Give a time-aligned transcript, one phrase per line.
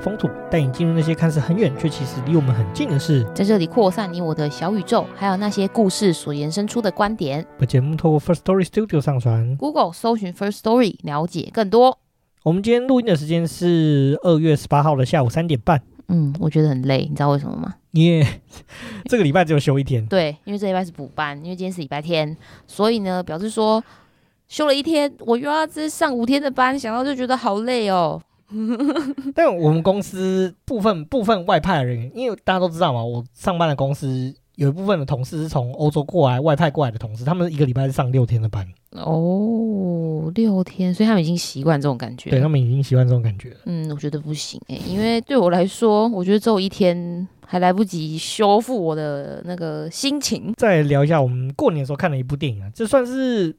[0.00, 7.44] 风土带你进入那些看似很远却其实离我们很近的事，在这里扩散你我的小宇宙，还有那些故事所延伸出的观点。
[7.58, 11.98] 本节目透过 First Story Studio 上传，Google 搜寻 First Story 了解更多。
[12.44, 15.82] 我们今天录音的时间是二月十八号的下午三点半。
[16.08, 17.74] 嗯，我觉得很累，你知道为什么吗？
[17.90, 18.24] 因为
[19.10, 20.04] 这个礼拜只有休一天。
[20.06, 22.36] 对，因为这礼拜是补班，因为今天是礼拜天，
[22.68, 23.82] 所以呢，表示说
[24.46, 28.22] 休了一天，我又要再上五天的班，想到就觉得好累哦。
[29.34, 38.66] 但我们公司部分部分外派的人员，因为大家都知道嘛，我上班的公司有一部分的同事是从欧洲过来外派过来的同事，他们一个礼拜是上六天的班。
[38.92, 42.30] 哦，六天，所以他们已经习惯这种感觉。
[42.30, 43.56] 对，他们已经习惯这种感觉了。
[43.66, 50.54] 嗯，我觉得不行哎、欸，因为对我来说，我觉得只有一天还来不及修复我的那个心情。
[50.56, 53.54] 再聊一下我们过年的时候看了一部电影啊，这算是。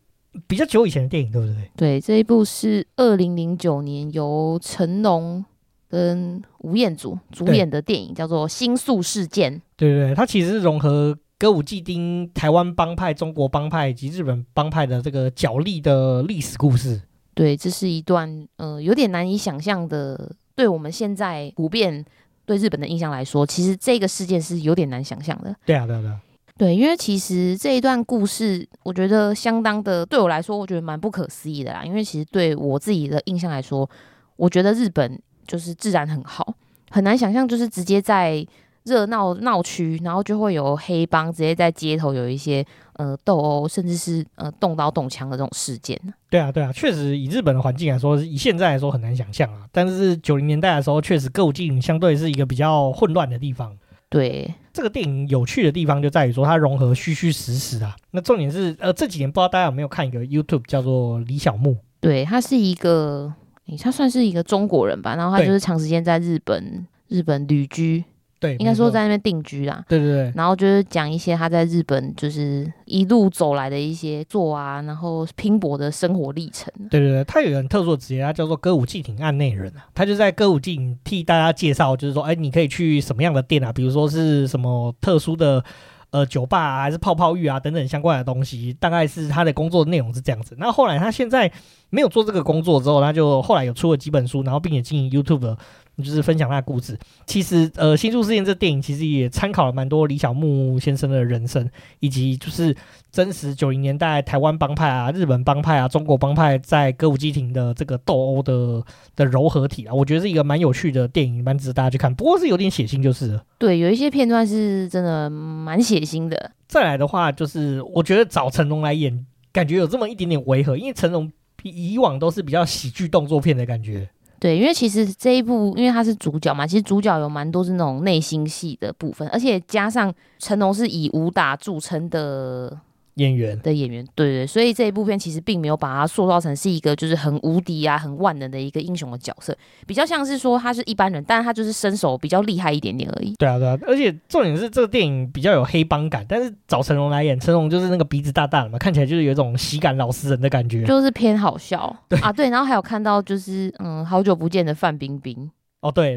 [0.45, 1.71] 比较久以前的电影，对不对？
[1.75, 5.43] 对，这一部是二零零九年由成龙
[5.89, 9.53] 跟吴彦祖主演的电影，叫做《星宿事件》。
[9.75, 17.01] 对对对，它其实是融合歌舞伎町、台湾帮派、中国帮派以及日本帮派的这个角力的历史故事。
[17.33, 22.03] 对，这是一段呃有点难以想象的，对我们现在普遍
[22.45, 25.55] 对日本的印象来说，其实这个事件是有点难想象的。
[25.65, 26.19] 对啊，对啊，对啊。
[26.57, 31.85] 对，因为其实这一段故事，我觉得相当的，对我来说，我觉得蛮不可思议的啦。
[31.85, 33.87] 因为其实对我自己的印象来说，
[34.35, 36.55] 我觉得日本就是治安很好，
[36.89, 38.43] 很难想象就是直接在
[38.85, 45.99] 热闹闹区，然后就会有黑帮直接在街头有一些呃斗殴，甚至是呃动刀动枪的这种事件。
[46.27, 49.67] 对啊，对啊，确实以日本的环境来说，以现在来说很难想象啊。
[49.71, 53.77] 但是九零年代的时候，确实歌舞伎相对是一个比较混乱的地方。
[54.09, 57.95] 对，这个电影有趣的地方就在于说它融合虚虚实实啊。
[58.11, 61.75] 那重点是，呃，这几年不知道大家有没有看一个 YouTube 叫做李小牧？
[61.99, 63.33] 对，他是一个，
[63.81, 68.05] 他算是一个中国人吧，然后他就是长时间在日本日本旅居。
[68.39, 69.83] 对，应该说在那边定居啦。
[69.87, 76.71] 对对对，然后就是讲一些他在日本就是一路走来的一些做啊，然后拼搏的生活历程。
[76.91, 79.87] 对对对，他有一个很特殊的职业，他叫做歌舞伎町案内人啊。
[79.95, 83.73] 他就在歌舞伎町替大家介绍，就是说，哎，你可以去什么样的店啊？
[83.73, 85.63] 比如说是什么特殊的
[86.11, 88.71] 呃酒吧啊，还是泡泡浴啊等等相关的东西。
[88.79, 90.55] 大概是他的工作内容是这样子。
[90.59, 91.51] 那后来他现在
[91.89, 95.57] 没有做这个工作之后，他就后来有出了几本书，然后并且经营 YouTube。
[96.03, 96.97] 就是分享他的故事。
[97.25, 101.69] 其实，呃，《新宿事件》这电影其实也参考了蛮多李小牧先生的人生，
[101.99, 102.75] 以及就是
[103.11, 108.83] 真实九零年代台湾帮派啊、日本帮派啊、中国帮派在歌舞伎町的这个斗殴的
[109.15, 109.93] 的柔合体啊。
[109.93, 112.13] 我觉得是一个蛮有趣的电影，蛮值得大家去看。
[112.13, 113.43] 不过是有点血腥，就是了。
[113.57, 116.51] 对，有一些片段是真的蛮血腥的。
[116.67, 121.31] 再来的话，就是我觉得找成龙来演，感觉有这么一点点违和，因为成龙
[121.63, 124.07] 以往都是比较喜剧动作片的感觉。
[124.39, 132.79] 对，因为其实这一部，因为他是主角嘛，其实主角有蛮多是那种内心戏的部分，而且加上成龙是以武打著称的。
[133.17, 139.55] 演员的演员，对对，所以这一部片其实并没有把他塑造成是一个就是很无敌啊、很万能的一个英雄的角色，
[139.85, 143.33] 比较像是说他是一般人，但是他就是身手比较厉害一点点而已。
[143.37, 151.95] 对啊，对啊，而且重点是这个电影比较有黑帮感，但是找成龙来演，成龙就是那个鼻子大大的嘛，看起来就是有一种喜感老实人的感觉，就是偏好笑。
[152.07, 155.49] 对啊，对，然后还有看到就是嗯，好久不见的范冰冰
[155.81, 156.15] 哦，对，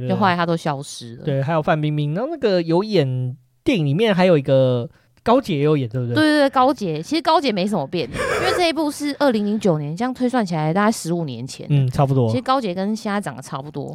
[5.22, 6.14] 高姐也有演，对不对？
[6.14, 8.08] 对对对，高姐其实高姐没什么变，
[8.40, 11.66] 因为这一部是二零零九年，这样推算起来大概十五年前。
[11.68, 12.28] 嗯，差不多。
[12.30, 13.94] 其实高姐跟现在长得差不多，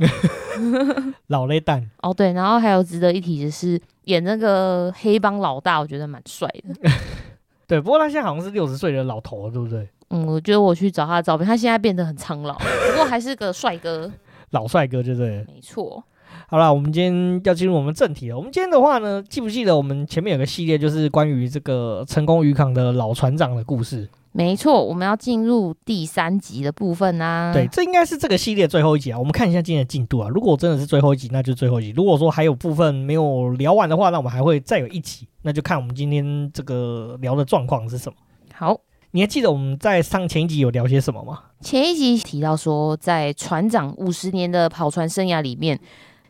[1.28, 1.90] 老泪蛋。
[2.02, 6.90] 哦，对，然后还有值得一提的是，演那个黑帮老大，我觉得蛮帅的。
[7.68, 9.88] 对，不过他现在好像是六十岁的老头，对不对？
[10.12, 14.12] 嗯，我觉得我去找他的照片，他现在变得很苍老，不过还是个帅哥，
[14.52, 15.44] 老帅哥，对不对？
[15.48, 16.04] 没错。
[16.48, 18.38] 好了，我们今天要进入我们正题了。
[18.38, 24.08] 我们今天的话呢，记不记得我们前面有个系列，就是关于这个成功渔港的老船长的故事？
[24.32, 27.52] 没错，我们要进入第三集的部分啊。
[27.52, 29.18] 对，这应该是这个系列最后一集啊。
[29.18, 30.30] 我们看一下今天的进度啊。
[30.30, 31.94] 如果真的是最后一集，那就是最后一集。
[31.96, 35.28] 如果说还有部分没有聊完的话，那我们还会再有一集。
[35.42, 38.18] 那就看我们今天这个聊的状况是什么。
[38.54, 38.78] 好，
[39.12, 41.40] 你还记得我们在上前一集有聊些什么吗？
[41.62, 45.80] 前一集提到说，在船长五十年的跑船生涯里面。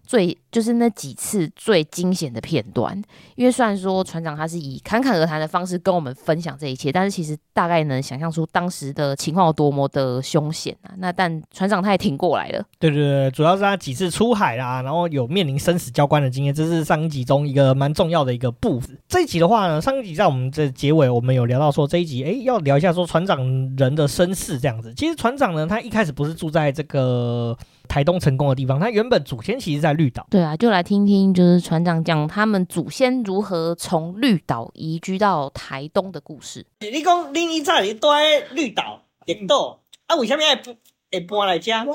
[0.06, 3.02] 最就是那几次最惊险的片段。
[3.36, 10.94] 因为虽然说船长他是以侃侃而谈的方式跟我们分享这一切，但是其实大概能想象出当时的情况有多么的凶险啊。
[10.98, 12.64] 那但船长他也挺过来了。
[12.80, 18.98] 对对对，主要是他几次出海啦，然后有面临生死交关的经验，这是上一集中一个蛮重要的一个部分。
[19.08, 23.40] 这一集的话呢，上一集在我们这结尾，我们有聊到说这一集，哎，要聊一下说船长
[23.76, 24.94] 人的身世这样子。
[24.96, 30.28] 其实船长呢，他一开始不是住在这个台东成功的地方，他原本祖先其实在绿岛。
[30.30, 36.66] 对啊，就来听听就是船长讲他们祖先如何从绿岛移居到台东的故事。
[36.80, 40.78] 你讲恁以前住在绿岛绿岛，啊，为什么会
[41.12, 41.72] 会搬来遮？
[41.86, 41.94] 我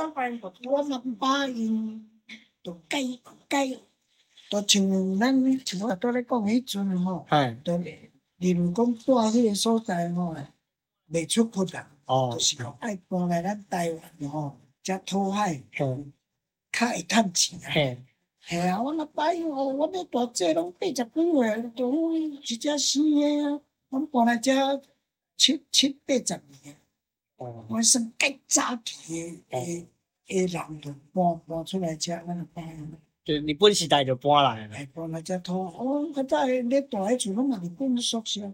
[0.70, 2.08] 我嘛爸因
[2.62, 2.98] 就改
[3.48, 3.69] 改，
[4.50, 7.26] 就像咱像我拄咧讲迄阵吼，
[7.64, 7.72] 就
[8.38, 10.34] 人讲住迄个所在吼，
[11.08, 14.56] 未出国啊，哦，就是爱搬来咱台湾吼。
[14.90, 15.62] 遮讨海，
[16.72, 17.70] 较会趁钱啊！
[18.42, 23.60] 系啊，我那摆哦，我那大姐拢八十几岁，都一只生个啊，
[23.90, 24.82] 我搬来遮
[25.37, 26.76] 七七八十年，
[27.37, 29.87] 我算介早期诶
[30.26, 32.92] 诶人就搬搬出来遮，咱就搬。
[33.22, 34.76] 就日本时代就搬来了。
[34.92, 38.52] 搬来遮土，我较早咧大迄阵拢嘛日本宿舍，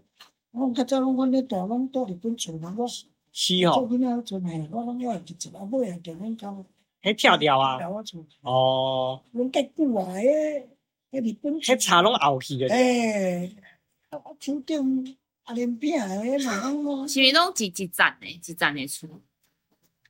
[0.51, 2.87] 我较早拢阮咧大拢住日本厝嘛，我。
[3.39, 3.87] 是哦，
[7.03, 7.77] 迄跳掉啊！
[8.41, 10.63] 哦，阮结久啊，迄
[11.11, 12.65] 迄日本，迄茶拢后去个。
[12.67, 13.55] 诶，
[14.09, 15.05] 我抽中
[15.43, 17.07] 阿连饼诶嘛，我。
[17.07, 19.07] 是毋是拢一一站诶，一站诶厝。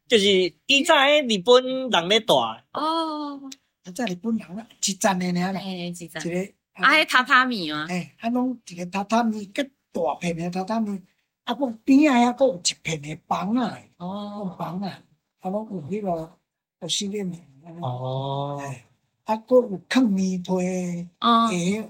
[0.08, 0.26] 就是
[0.68, 2.34] 以前迄日本人咧住。
[2.72, 3.42] 哦。
[3.84, 5.60] 以前日本人啦，一站诶尔啦。
[5.60, 6.26] 诶，一站。
[6.26, 6.40] 一个。
[6.76, 7.88] 啊，迄榻榻米吗？
[7.90, 11.02] 诶，啊，拢一个榻榻米，较大片诶榻榻米。
[11.48, 15.02] 啊，讲边仔还佫有一片的房啊，哦，房啊，
[15.40, 16.38] 啊，搁有迄个
[16.82, 17.38] 有洗脸的，
[17.82, 18.86] 哦，哎，
[19.24, 21.90] 啊，搁有放棉被，哦，诶，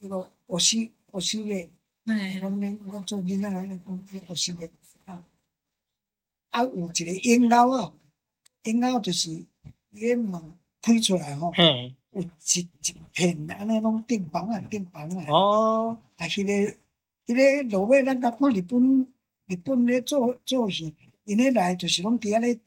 [0.00, 1.68] 迄个有洗有洗脸，
[2.06, 4.70] 哎，我们我做囡仔来讲，有洗脸，
[5.06, 5.24] 啊，
[6.50, 7.92] 啊，有一个烟楼啊，
[8.62, 9.44] 烟楼就是
[9.90, 12.28] 烟门开出来吼，嗯，有一
[12.60, 16.76] 一片安尼拢顶房啊，顶房啊，哦，啊，迄个。
[17.26, 19.06] 迄个落尾，咱甲看日本，
[19.46, 20.94] 日本咧做做戏，
[21.24, 22.58] 因咧来就是拢伫遐咧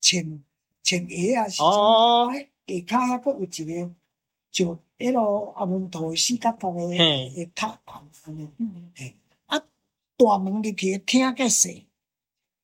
[0.00, 0.42] 穿
[0.82, 2.30] 穿鞋啊，是哦？
[2.32, 3.46] 下骹还佫有一
[3.84, 3.94] 个，
[4.50, 8.48] 就迄落阿门头四角角诶，诶塔旁安尼，
[8.94, 9.14] 嘿，
[9.46, 9.58] 啊，
[10.16, 11.86] 大门入去厅较细，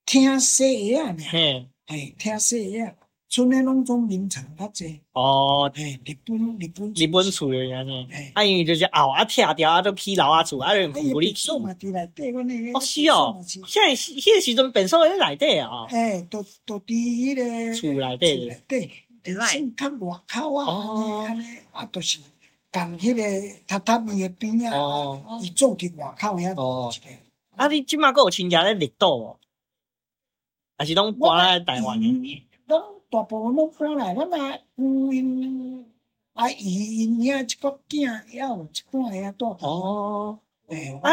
[0.07, 2.97] 厅细鞋啊，嘿，嘿，厅细鞋。
[3.31, 11.49] 村内拢总名城较济哦，嘿，日本日本日本厝诶安尼，啊因为就是后啊拆掉啊，都起楼啊厝啊，就无力起。
[11.57, 12.73] 嘛伫内底，阮诶。
[12.73, 15.87] 哦是哦，现在迄个时阵变数喺内底啊。
[15.91, 18.47] 诶，都都伫迄个厝内底。
[18.47, 18.91] 内
[19.23, 22.19] 底，先较外口啊，安尼啊，都是
[22.73, 23.23] 共迄个
[23.69, 26.61] 榻榻米诶边啊，伊做伫外口遐。
[26.61, 26.93] 哦。
[27.55, 29.39] 啊，你即马阁有亲戚咧绿岛无？
[30.77, 32.43] 还是拢搬来台湾诶？
[33.11, 35.85] 大部分拢看来，阮阿姑因
[36.33, 39.47] 啊伊因遐一个囝，也有一半遐住。
[39.67, 41.11] 哦，诶，啊，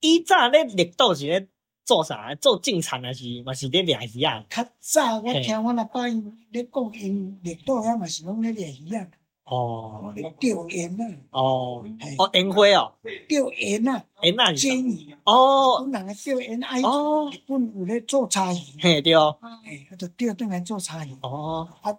[0.00, 1.48] 伊早咧绿岛是咧
[1.84, 2.34] 做啥？
[2.34, 4.44] 做种田还是嘛是咧掠鱼啊？
[4.50, 9.06] 较早我听我阿爸因咧讲，因绿岛遐嘛是拢咧掠鱼啊。
[9.52, 11.04] 哦，钓盐啊。
[11.30, 11.84] 哦，
[12.16, 12.92] 哦，盐花哦。
[13.28, 14.02] 钓盐啊。
[14.22, 14.50] 盐啊。
[14.54, 15.14] 煎鱼。
[15.24, 15.84] 哦。
[15.84, 16.80] 日本人诶钓盐爱。
[16.80, 17.30] 哦。
[17.30, 18.60] 日本有咧做茶叶。
[18.80, 19.12] 嘿，对。
[19.14, 19.36] 哦。
[19.62, 21.14] 嘿，他就钓转来做茶叶。
[21.20, 21.68] 哦。
[21.82, 21.94] 啊，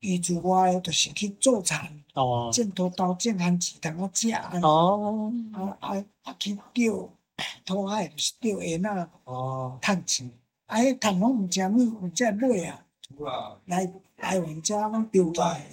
[0.00, 1.88] 伊就我就是去做茶。
[2.14, 2.50] 哦。
[2.52, 4.32] 剪刀刀剪番薯，等我食。
[4.32, 5.32] 哦。
[5.52, 6.36] 啊啊啊！
[6.40, 7.08] 去钓
[7.64, 9.08] 拖海就是钓盐啊。
[9.22, 9.78] 哦。
[9.80, 10.28] 趁钱，
[10.66, 12.64] 啊，迄趁拢毋食米，毋食肉
[13.28, 13.56] 啊。
[13.66, 15.64] 来来阮遮拢钓来。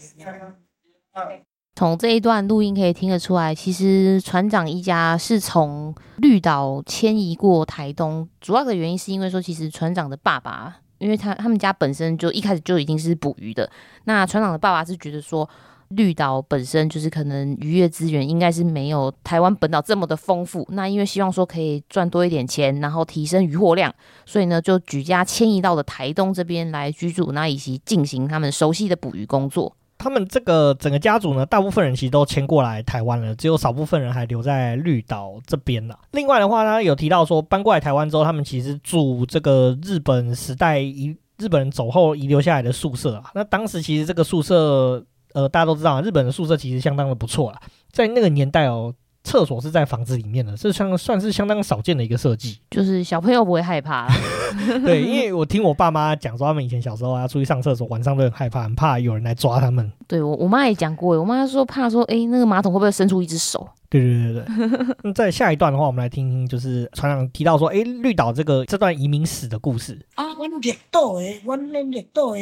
[1.74, 13.70] 从这一段录音可以听得出来，其实船长一家是从绿岛迁移过台东，主要的原因是因为说，其实船长的爸爸，因为他他们家本身就一开始就已经是捕鱼的，
[14.04, 15.50] 那船长的爸爸是觉得说，
[15.90, 23.92] 绿岛本身就是可能渔业资源应该是没有台湾本岛这么的丰富，那因为希望说可以赚多一点钱，然后提升渔获量，
[24.26, 29.76] 所以呢就举家迁移到了台东这边来居住，那以及进行他们熟悉的捕鱼工作。
[30.02, 36.00] 他们这个整个家族呢，大部分人其实都迁过来台湾了，只有少部分人还留在绿岛这边了。
[36.14, 43.30] 另外的话，他有提到说，搬过来台湾之后，他们其实住这个日本时代遗日本人走后遗留下来的宿舍啊。
[43.36, 47.60] 那当时其实这个宿舍，呃，大家都知道，日本的宿舍其实相当的不错了。
[47.92, 48.92] 在那个年代哦，
[49.24, 52.60] 厕所是在房子里面的，这算算是相当少见的一个设计。
[52.72, 54.08] 就是小朋友不会害怕。
[54.84, 59.90] 对，因为我听我爸妈讲说，他们以前小时候啊，出去上厕所，晚上都很害怕，很怕有人来抓他们。
[60.08, 63.68] 对我，我妈也讲过，我妈说怕说，哎，那个马桶会不会伸出一只手？
[63.90, 64.96] 对对对对。
[65.04, 70.26] 那在下一段的话，我们来听听，就是船长提到说，哎，绿岛这个这段移民史的故事啊。
[70.38, 72.40] 我绿岛的，我那绿岛的，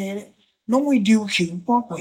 [0.65, 1.97] 拢会琉球搬过。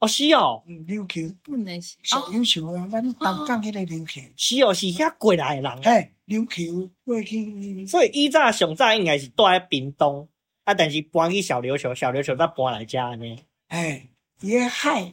[0.00, 5.82] 哦，是哦，琉球本来是小琉球啊，咱东港迄个琉球，是哦，是遐过来的人。
[5.82, 10.28] 嘿，琉球过去，所以以早上早应该是住在屏东，
[10.64, 13.38] 啊，但是搬去小琉球，小琉球再搬来遮安尼。
[13.68, 14.08] 哎，
[14.42, 15.12] 伊个海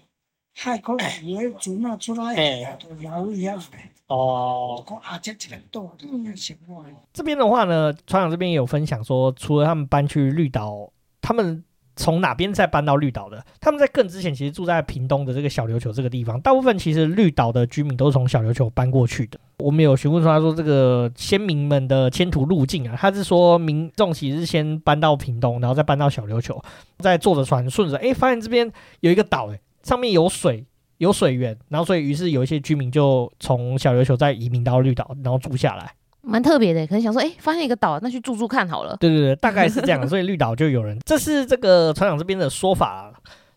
[0.54, 3.92] 海可能伊个船啊出来，哎，都捞伊遐来。
[4.08, 6.84] 哦，讲阿只一个岛，嗯，行哇。
[7.14, 11.64] 这边的话呢，船长这边也有分享说，除了他们搬去绿岛，他们。
[11.96, 13.44] 从哪边再搬到绿岛的？
[13.60, 16.40] 他们在更之前其实住在屏东的这个小琉球这个地方。
[16.42, 19.40] 大部分其实绿岛的居民都是从小琉球搬过去的。
[19.58, 26.60] 我们有询问说，他说这个先民们的迁徒路径啊，他是说民众其实是先搬到屏东，然后再搬到小琉球，
[27.00, 28.72] 再坐着船顺着，哎，发现这边
[29.02, 30.66] 有一个岛，哎，上面有水，
[30.98, 35.94] 有水源，然后所以于是有一些居民就从小琉球再移民到绿岛，然后住下来。
[36.22, 38.96] 蛮特别的，可能想说，哎、欸，发现一个岛，那去住住看好了。
[39.00, 43.12] 对对对，大概是这样， 所以绿岛就有人，这是这个船长这边的说法，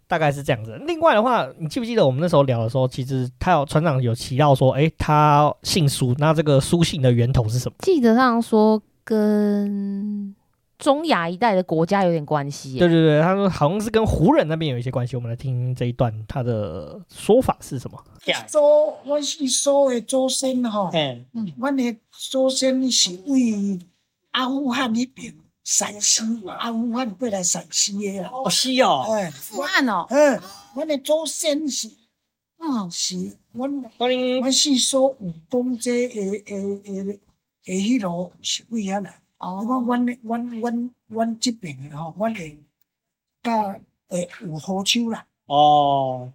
[0.08, 0.80] 大概是这样子。
[0.86, 7.76] 另外的话，你记不记得我们那时候聊的时候，其实他有船长有提到说，哎、欸，他姓苏，那这个苏姓的源头是什么？
[7.80, 10.34] 记得上说跟。
[10.78, 12.78] 中亚一带的国家有点关系。
[12.78, 15.16] 对对对，他说好像是跟胡人那边有一些关系。
[15.16, 18.04] 我们来听这一段，他的说法是什么？
[18.48, 18.58] 祖，
[19.04, 20.90] 我是说的祖先哈。
[20.92, 21.24] 嗯，
[21.60, 23.78] 我的祖先是为
[24.32, 26.22] 阿富汗那边陕西，
[26.58, 28.30] 阿富汗过来陕西的啦。
[28.32, 29.06] 哦，是哦。
[29.10, 30.06] 哎，阿富汗哦。
[30.10, 30.40] 嗯，
[30.74, 31.88] 我的祖先是，
[32.58, 34.08] 嗯，是，我我
[34.42, 37.20] 我是说武东这诶诶诶
[37.66, 39.20] 诶，迄路是为遐来。
[39.44, 42.56] 哦，我阮阮阮阮这边的吼，阮的
[43.42, 45.26] 甲诶有好手啦。
[45.44, 46.32] 哦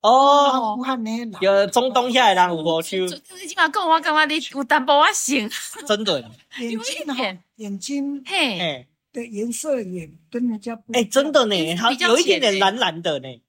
[0.00, 1.10] 哦，武汉的，
[1.42, 2.96] 有中东下的人有好手。
[2.96, 5.86] 你起码跟我讲话，你有淡薄仔像。
[5.86, 6.30] 真的。
[6.58, 10.80] 眼睛哈，眼睛嘿的颜色也跟人家。
[10.94, 13.42] 哎，真的呢，它有一点点蓝蓝的呢。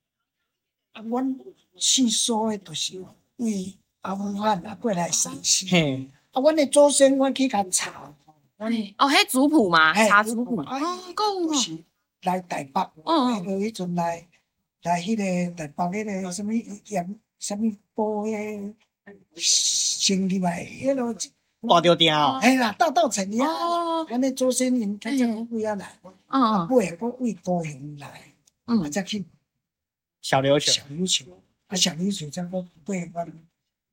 [0.91, 1.39] 啊，阮
[1.77, 3.01] 姓苏的，都是
[3.37, 5.67] 为阿富汗啊过来陕西。
[5.69, 8.13] 嘿，啊，阮的祖先，阮去甲查。
[8.59, 10.59] 哦，迄族谱嘛，查族谱。
[10.59, 10.79] 哦，
[11.15, 11.81] 够是
[12.23, 14.27] 来台北，迄个迄阵来
[14.83, 15.23] 来迄个
[15.55, 18.73] 台北迄个什么盐什么波诶，
[19.35, 21.15] 先入来迄个
[21.61, 22.37] 挂吊吊。
[22.41, 23.47] 哎啦，大稻埕呀，
[24.09, 25.97] 安尼祖先人他从不要来，
[26.27, 28.33] 啊，不会过为高雄来，
[28.65, 29.23] 嗯，再去
[30.21, 33.25] 小琉球，小琉球，啊，小琉球再过背阮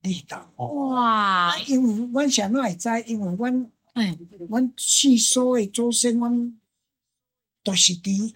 [0.02, 0.50] 绿岛。
[0.56, 3.70] 哇，因为阮啥拢会知，因为阮。
[3.96, 4.14] 哎，
[4.50, 6.60] 阮四所的祖先，阮
[7.64, 8.34] 都是伫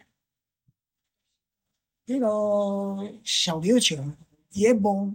[2.07, 4.03] 迄个小琉球，
[4.53, 5.15] 伊个梦，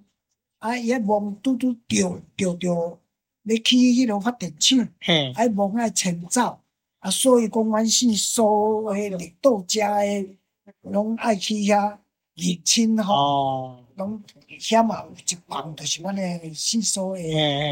[0.59, 2.99] 啊，伊个梦拄拄着着着
[3.41, 6.59] 要去迄个发电厂，嘿，啊，梦爱迁走，
[6.99, 10.37] 啊，所以讲阮四所诶绿岛家的，
[10.81, 11.97] 拢爱去遐
[12.35, 14.21] 认亲吼，拢
[14.59, 17.21] 遐嘛有一帮，就是阮的姓苏的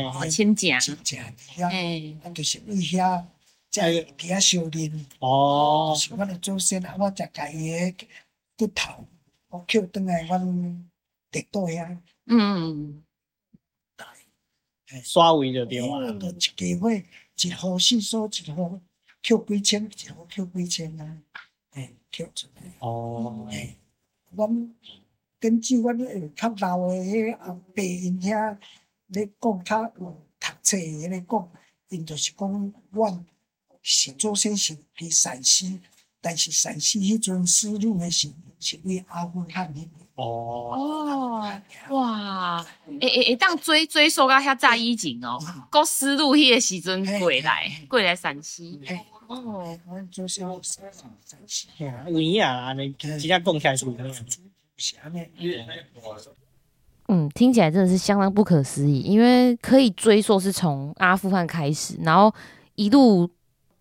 [0.08, 1.66] 啊亲戚，亲戚遐，
[2.24, 3.26] 啊，就是为遐
[3.70, 8.08] 在伫遐相认，哦，是阮的祖先，啊，我才家己个
[8.56, 9.06] 骨头，
[9.50, 10.90] 我捡转来阮
[11.32, 13.04] 绿岛遐，嗯，
[15.04, 18.80] 刷位就对啊，就一家伙，一户四所，一户
[19.22, 21.18] 捡几千，一户捡几千啊，
[21.72, 23.76] 哎，捡出来，哦，哎。
[24.36, 24.74] 阮
[25.40, 28.58] 根据阮诶较老诶迄个阿伯因遐
[29.08, 31.50] 咧讲，较有读册诶咧讲，
[31.90, 33.26] 因就是讲，阮
[33.82, 35.80] 是祖先是伫陕西，
[36.22, 39.90] 但是陕西迄阵丝路诶是是为阿富汗迄边。
[40.16, 42.64] 哦哦，哇！
[43.02, 45.40] 诶诶诶，当追追溯到遐早以前哦，
[45.72, 48.80] 过丝路迄个时阵过来过来陕西。
[49.28, 51.68] 哦，阮祖先是陕西。
[52.08, 53.86] 有影啊，你直接讲起来是。
[57.08, 62.34] 嗯，听起来真的是相当不可思议，因为可以追溯是从阿富汗开始，然后
[62.76, 63.30] 一路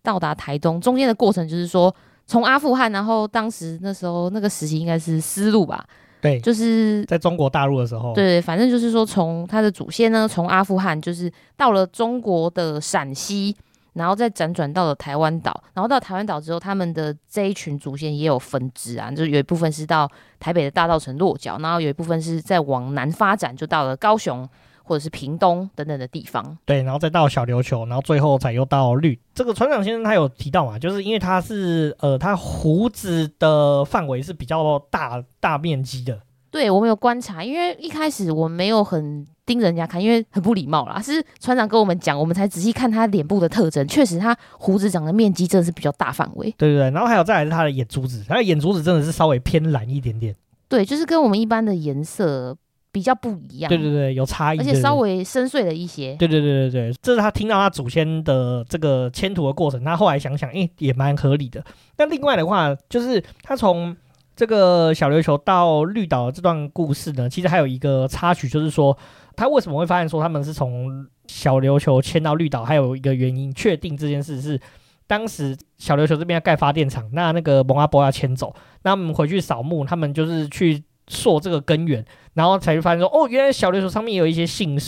[0.01, 1.93] 到达台东，中间的过程就是说
[2.27, 5.85] 从阿富汗，然后当时那时候那个时期应该是丝路吧？
[6.21, 8.13] 对，就是在中国大陆的时候。
[8.13, 13.55] 对，反正就是说从他的祖先呢，从阿富汗就是到了中国的陕西。
[13.93, 20.09] 然后再辗转到了台湾岛，然后到台湾岛之后，他们的这一群祖先也有分支啊，就是有一部分是到
[20.39, 24.47] 台北的大稻埕落脚，然后有一部分是再往南发展，就到了高雄，
[24.83, 26.57] 或者是屏东等等的地方。
[26.65, 29.19] 对，然后再到小琉球，然后最后才又到绿。
[29.35, 36.19] 这个船长先生他有提到嘛，就是因为他是呃，他胡子的范围是比较大大面积的。
[36.53, 41.01] 对，我们有观察，因为一开始我没有很盯着人家看，因为很不礼貌啦。
[41.01, 46.53] 是船长跟我们讲，我们才仔细看他脸部的特征，确实他胡子长的面积真的是比较大范围。
[46.55, 50.35] 对对对，然后还有再来是他的眼珠子，他的眼珠子真的是稍微偏蓝一点点。
[50.69, 52.55] 对，就是跟我们一般的颜色
[52.91, 53.69] 比较不一样。
[53.69, 56.15] 对对对，有差异，而且稍微深邃了一些。
[56.17, 61.65] 对对对对对，这是他听到他祖先的这个迁徒的过程，他后来想想，诶，也蛮合理的。
[61.97, 63.97] 那另外的话，就是他从。
[64.35, 68.97] 这个小琉球到绿岛这段故事呢，其实还有一个插曲，就是说
[69.35, 74.59] 他为什么会发现说他们是从小琉球迁到绿岛，还有一个原因，确定这件事是
[75.05, 84.79] 当时小琉球这边要盖发电厂，那那个蒙阿波要迁走，那我们回去扫墓，他们就是去溯这个根源，然后才会发现说，哦，原来小琉球上面有一些姓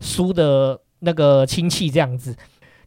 [0.00, 2.34] 苏的那个亲戚这样子，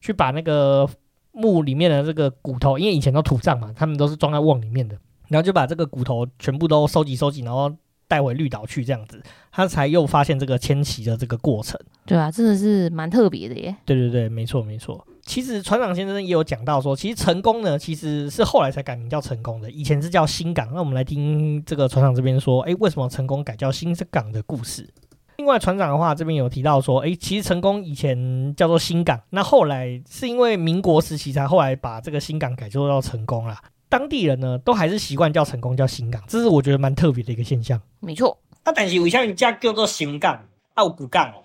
[0.02, 0.90] 去把那个
[1.32, 4.98] 墓里面的这个骨头，因为以前都土葬嘛，他们都是装在瓮里面的。
[5.30, 7.72] 然后就把这个骨头全部都收集收集，然后
[8.08, 11.80] 带回绿岛去，这样子，他才又发现这个迁徙的这个过程。
[12.06, 13.76] 对啊，真的是蛮特别的耶。
[13.86, 15.06] 对对对，没错没错。
[15.24, 20.70] 其实船长先生也有讲到说，其实成功呢，其实是后来才改名叫成功的，以前是叫新港。
[20.74, 24.88] 那我们来听这个船长这边说，哎，为什么成功改叫新港的故事。
[25.36, 33.62] 另外，船长的话这边有提到说，哎，其实成功以前叫做新港，那后来是因为民国时期才后来把这个新港改做到成功啦。
[33.90, 37.82] 当地人呢，都还是习惯叫成功叫新港，这是我觉得蛮特别的一个现象。
[38.00, 40.34] 没错，啊，但是为什么这叫做新港？
[40.74, 41.44] 啊，有古港哦，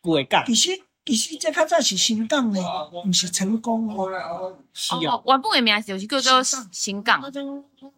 [0.00, 0.44] 古的港。
[0.46, 0.70] 其实
[1.04, 2.60] 其实这较早是新港呢，
[3.04, 4.56] 不是成功哦。
[4.72, 7.20] 是哦，原本的名字就是叫做新港。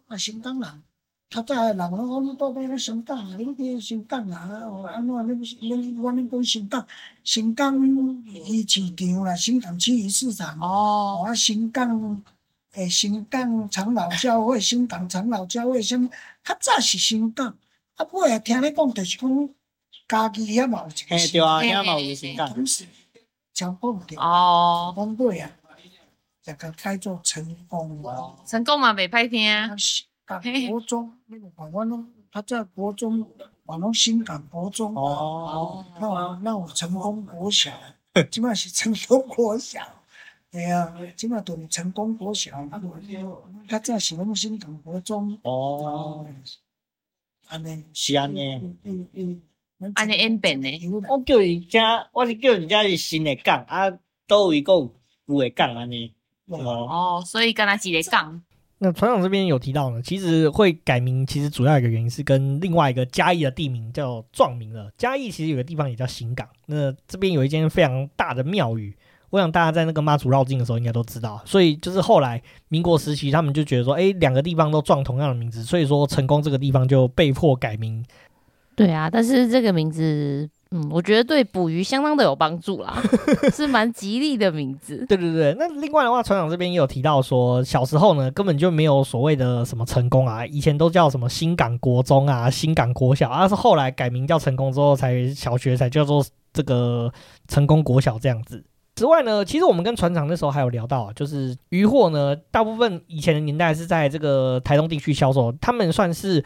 [0.07, 0.83] 啊，新港人，
[1.29, 4.49] 较早的人讲到底咧新港啊，你去新港啊，
[4.91, 6.85] 安怎你你我们讲新港，
[7.23, 7.77] 新港
[8.25, 12.23] 鱼市场啦，新港区鱼市场哦，啊，新港。
[12.73, 16.09] 诶，新港长老教会、新港长老教会，什么
[16.43, 17.57] 较早是新港，
[17.95, 19.49] 啊，尾啊听你讲，就是讲
[20.07, 21.31] 家己遐嘛有一个。
[21.31, 22.47] 对啊，遐嘛有新港。
[22.53, 22.85] 同时，
[23.53, 25.49] 强蹦的哦，讲对啊，
[26.43, 28.35] 这个改做成功了。
[28.45, 29.43] 成功嘛，袂歹听。
[30.25, 33.25] 港国中，那个台湾拢，他在国中，
[33.65, 34.93] 我拢新港国中。
[34.95, 35.83] 哦。
[35.99, 37.71] 那我那我成功国小，
[38.29, 39.79] 基本上是成功国小。
[40.57, 42.81] 对啊，即马都是成功国小，啊，
[43.67, 45.37] 较早是拢新港国中。
[45.43, 46.25] 哦，
[47.47, 49.39] 安尼是安尼，嗯嗯，
[49.93, 50.67] 安尼演变的。
[51.07, 51.77] 我叫伊遮，
[52.11, 53.87] 我是叫人家是新的港，啊，
[54.27, 54.91] 倒位个有
[55.27, 56.11] 旧的港安尼。
[56.47, 58.41] 哦哦，所以敢若一个港。
[58.79, 64.91] 那船长这边有提到呢，其实会改名，其实主要一个原因是跟另外一个嘉义的地名叫撞名了。
[64.97, 68.97] 嘉义其实有个地方也叫新港，那这边有一间非常大的庙宇。
[69.29, 78.05] 我想大家在那个妈祖绕境的时候应该都知道，所以就是后来民国时期，他们就觉得说，哎，两个地方都撞同样的名字，所以说成功这个地方就被迫改名。
[78.75, 83.01] 对啊，但是这个名字，嗯，我觉得对捕鱼相当的有帮助啦，
[83.51, 85.03] 是蛮吉利的名字。
[85.09, 97.11] 对对对，那另外的话，船长这边也有提到说，小时候呢根本就没有所谓的什么成功啊，以前都叫什么新港国中啊、新港国小，而、啊、是后来改名叫成功之后，才小学才叫做这个
[97.47, 98.63] 成功国小这样子。
[98.97, 106.43] 此外呢，其实我们跟船长那时候还有聊到啊，就是渔获呢，大部分以前的年代是在这个台东地区销售，他们算是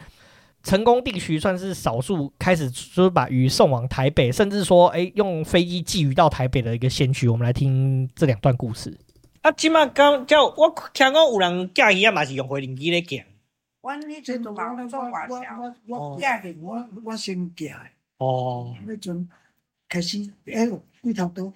[0.62, 7.26] 成功地区算是少数开始就是把鱼送往台北，甚至说哎用飞机寄鱼到台北的一个先驱。
[7.26, 8.98] 我们来听这两段故事。
[9.40, 13.24] 啊，即马刚叫我听讲有人寄鱼啊，嘛是用回零机咧寄。
[13.80, 15.38] 我你这都讲做外销，
[15.88, 17.74] 我寄的我我先寄的。
[18.18, 18.76] 哦。
[18.86, 19.26] 那阵
[19.88, 20.18] 开始
[20.52, 21.50] 哎呦，几条都。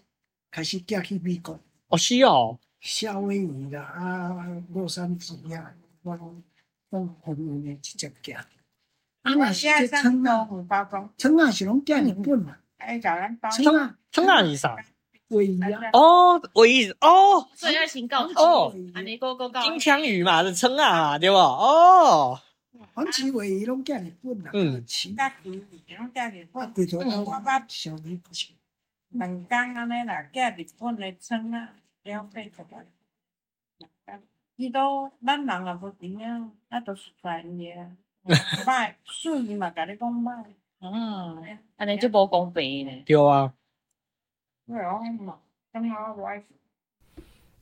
[0.57, 5.71] 开始寄去美国，哦是哦，夏威夷啦啊，洛杉矶呀，
[6.03, 6.19] 我
[6.89, 8.33] 我后面的直接寄。
[8.33, 8.43] 啊，
[9.23, 10.49] 那现在称啊，
[11.19, 12.57] 称啊是拢寄日本嘛？
[12.79, 13.51] 哎，叫咱包。
[13.51, 14.75] 称啊，称啊是啥？
[15.29, 15.91] 尾鱼啊。
[15.93, 17.47] 哦，尾鱼哦。
[17.55, 19.61] 所以要先告哦，安尼个个告。
[19.63, 21.37] 金枪鱼嘛是称啊，对不？
[21.37, 22.41] 哦。
[22.95, 24.53] 反正尾鱼拢寄日本啦。
[24.55, 24.83] 嗯。
[24.87, 25.63] 其他鱼
[25.99, 26.63] 拢寄日本。
[26.63, 28.57] 我对头我捌小鱼不行。
[29.11, 31.71] 两江安尼啦，寄日本的仓啊，
[32.03, 32.85] 了解出来。
[34.57, 37.91] 伊都咱人也无钱啊，啊都是专业。
[38.67, 40.45] 卖水嘛，甲你讲歹。
[40.81, 43.03] 嗯，安尼就无公平呢。
[43.07, 43.53] 对啊。
[44.67, 45.39] 对啊嘛，
[45.73, 46.29] 刚好我。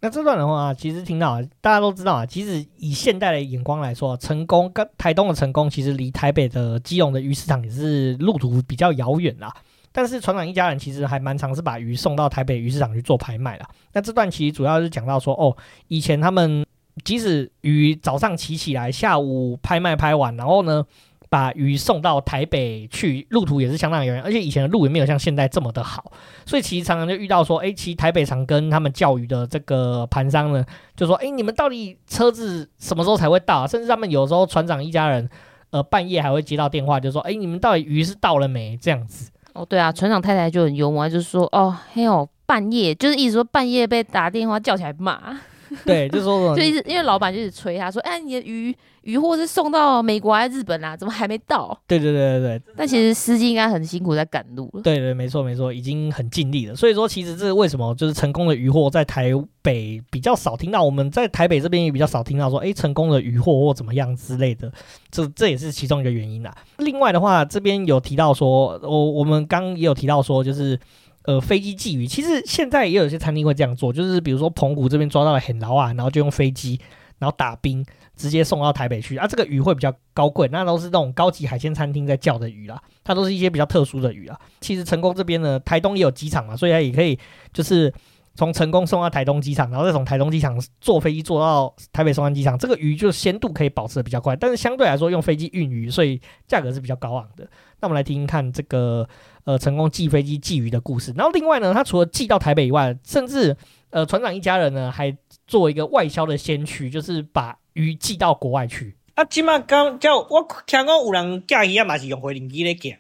[0.01, 9.55] 那这段的话，其实听到大家都知道啊，其实以现代的眼光来说，成功跟台东的成功，其实离台北的基隆的鱼市场也是路途比较遥远啦。
[9.97, 13.69] 但是船长一家人其实还蛮常是把鱼送到台北鱼市场去做拍卖啦。
[13.93, 16.67] 那这段其实主要是讲到说，哦，以前他们
[17.05, 20.85] 即使鱼早上骑起来，下午拍卖拍完，然后呢，
[21.31, 26.13] 把鱼送到台北去，路途也是相当遥远，而且以前的路也没有像现在这么的好，
[26.45, 30.65] 所以其实常常就遇到说，哎，其实台北常跟他们叫鱼的这个盘商呢，
[30.97, 33.67] 就说，哎，你们到底车子什么时候才会到啊？
[33.67, 35.29] 甚至他们有时候船长一家人，
[35.71, 38.77] 呃，半夜还会接到电话，就说，哎，你们到底鱼是到了没？
[38.77, 39.31] 这样子。
[39.55, 45.39] 哦，对啊，船长太太就很幽默，就是说，哦，还有半夜，就是意思说半夜被打电话叫起来骂。
[45.85, 50.97] 对，就说，就一直因为老板就一直催他说，哎，你的鱼鱼货是送到美国还是日本啊？
[50.97, 51.79] 怎么还没到？
[51.87, 52.63] 对对对对对。
[52.77, 54.83] 但其实司机应该很辛苦在赶路了。
[54.83, 56.75] 对对，没错没错，已经很尽力了。
[56.75, 59.31] 所以说，其实这是为什么就是成功的鱼货在台
[59.63, 64.73] 北比较少听到，我们在台北这边也比较少听到说，哎，成功的鱼货或怎么样之类的，
[65.11, 66.55] 这这也是其中一个原因啦。
[66.79, 70.79] 另外的话，这边有提到说，我我们刚也有提到说，就是。
[71.25, 76.79] 呃，飞机寄鱼，其实现在也有些餐厅会这样做，就是比如说澎湖这边抓到了很捞啊，然后就用飞机，
[77.19, 77.83] 然后打冰
[78.15, 79.27] 直接送到台北去啊。
[79.27, 84.39] 这个鱼会比较高贵，那都是那种高级海鲜餐厅在叫的鱼啦，它都是一些比较特殊的鱼啦。
[84.61, 87.19] 其实成功这边呢，台东也有机场嘛，所以它也可以
[87.55, 87.91] 就是
[88.35, 97.49] 从成功送到台东机场，然后再从台东机场坐飞机坐到台北松山机场，这个鱼就是鲜度可以保持的比较快，但是相对来说用飞机运鱼，所以价格是比较高昂的。
[97.85, 99.07] 那我们来听听看这个。
[99.45, 101.13] 呃，成功寄飞机寄鱼的故事。
[101.15, 103.55] 然后另外呢，他除了寄到台北以外，甚至
[103.91, 105.15] 呃，船长一家人呢还
[105.47, 108.97] 做一个外销的先驱，就是把鱼寄到国外去。
[109.17, 112.97] 啊，今麦刚叫我听讲有人寄鱼啊，嘛是用飞机来寄。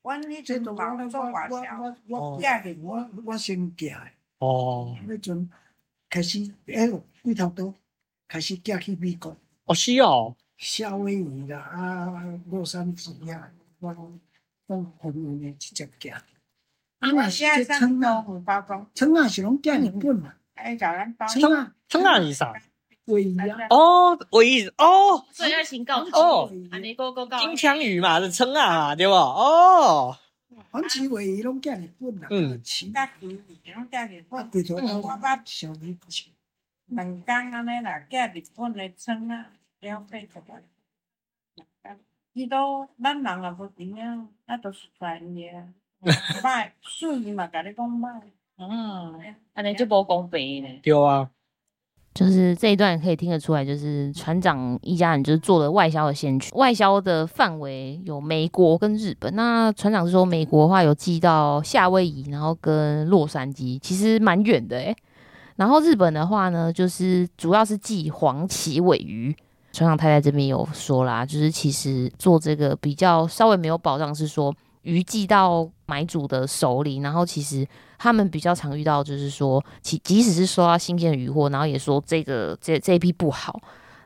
[0.00, 3.96] 我我我我我寄的，我我先寄的。
[4.38, 4.96] 哦。
[5.06, 5.46] 那阵
[6.08, 6.88] 开始哎，
[7.22, 7.74] 几头都
[8.26, 9.36] 开始寄去美国。
[9.66, 10.34] 哦，是哦。
[10.56, 13.50] 夏威夷啦，啊，洛杉矶呀，
[13.88, 14.18] 我。
[14.68, 16.08] 哦，后面呢直接寄。
[16.08, 16.22] 啊，
[17.00, 18.24] 那现在称啊，
[18.94, 20.34] 称啊是拢寄日本嘛？
[20.54, 21.26] 哎，叫咱包。
[21.26, 22.52] 称啊，称啊是啥？
[23.04, 23.66] 鮪鱼啊。
[23.70, 25.26] 哦，鮪鱼哦。
[25.32, 26.48] 所以要先告哦。
[27.40, 29.12] 金枪鱼嘛是称啊，对不？
[29.12, 30.16] 哦。
[30.70, 32.28] 反正尾鱼拢寄日本啦。
[32.30, 32.60] 嗯。
[32.62, 33.42] 其他鱼
[33.74, 34.40] 拢寄日本。
[34.40, 36.26] 我对头我捌小鱼不是。
[36.86, 40.62] 两工安尼啦，寄日本的称啊，了解出来。
[42.34, 45.52] 伊都咱人也无钱啊，那都是专业。
[46.42, 48.08] 卖水嘛，甲你讲卖。
[48.58, 49.14] 嗯，
[49.54, 50.68] 安尼就无公平呢。
[50.82, 51.30] 对啊，
[52.12, 59.34] 就是这一段可以听得出来，就是船长一家人就是做了外销的先驱，外销的范围有美国跟日本。
[59.36, 64.96] 那船长是说美国的话有寄到夏威夷，然后跟洛杉矶，其实蛮远的诶。
[65.56, 69.36] 然后日本的话呢，就是主要是寄黄鳍尾鱼。
[69.72, 77.66] 船长太太这边有说啦，就是其实做这个比较稍微没有保障，是说鱼寄到买主的手里，然后其实
[77.98, 83.60] 他们比较常遇到就是说，其即使是收到新鲜的鱼货，然后也说这个这这一批不好。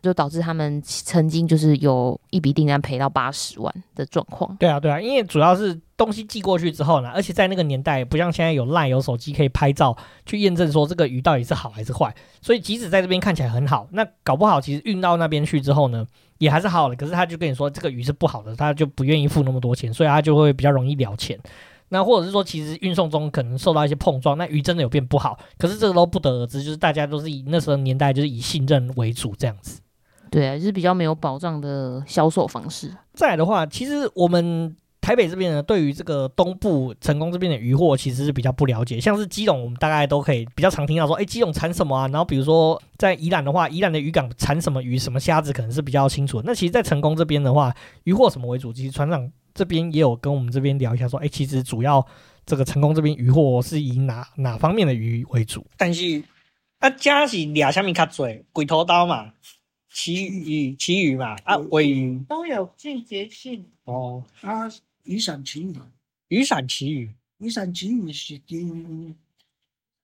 [0.07, 4.57] 就导致他们曾经就是有一笔订单赔到八十万的状况。
[4.57, 16.07] 对啊，对啊，因为主要是东西寄过去之后呢，而且在那个年代不像现在有 LINE 有手机可以拍照去验证说这个鱼到底是好还是坏，所以即使在这边看起来很好，那搞不好其实运到那边去之后呢，
[16.39, 16.95] 也还是好的。
[16.95, 21.37] 可是他就跟你说这个鱼是不好的，他就不愿意付那么多钱，所以他就会比较容易了钱。
[21.89, 29.81] 那或者是说，其实运送中可能受到一些碰撞，那鱼真的有变不好，可是这个都不得而知，就是大家都是以那时候年代就是以信任为主这样子。
[30.31, 32.95] 对啊，就是比较没有保障的销售方式。
[33.15, 39.01] 再来的话，其实我们台北这边呢，对于这个东部成功这边的鱼货，其实是比较不了解。
[39.01, 42.09] 像是基隆，我们大概都可以比较常听到说，哎，基隆产什么啊？
[42.09, 46.45] 然后比如说在宜兰的话，宜兰的渔港产什么鱼、什么虾子，可能是比较清楚的。
[46.47, 48.73] 那其实，在成功这边的话，鱼货什么为主？
[48.73, 52.05] 其实船长这边也有跟我们这边聊一下，说，哎，其实主要
[52.45, 55.65] 这个成功这边渔货是以哪哪方面的鱼为主？
[55.77, 56.23] 但是
[56.81, 59.33] 啊，家是俩虾米较多，鬼头刀嘛。
[59.97, 64.23] 旗雨，旗雨嘛，啊，尾鱼都有季节性哦。
[64.43, 64.69] 啊，
[65.05, 65.75] 雨伞旗雨，
[66.29, 68.63] 雨伞旗雨，雨伞旗雨是给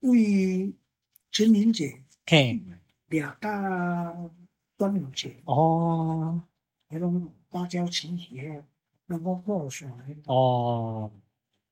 [0.00, 0.72] 为
[1.30, 2.58] 清明节，嘿，
[3.08, 4.30] 俩到
[4.78, 6.42] 端午节哦。
[6.88, 8.62] 那种芭蕉旗鱼，
[9.04, 9.86] 那个破水
[10.24, 11.12] 哦。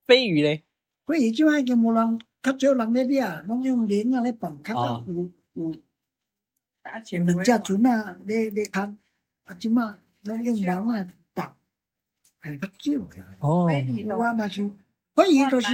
[0.04, 0.62] 飞鱼咧，
[1.06, 5.74] 飞鱼就爱叫无人，较少人咧掠，拢用链啊咧绑，较少有有。
[6.82, 7.18] 两只
[7.76, 8.96] 船啊，咧咧看，
[9.44, 11.56] 啊，即马拢用人啊绑，
[12.42, 12.72] 系不少
[13.08, 13.22] 嘅。
[13.40, 13.66] 哦，
[14.16, 14.70] 我嘛是，
[15.14, 15.68] 飞鱼就是，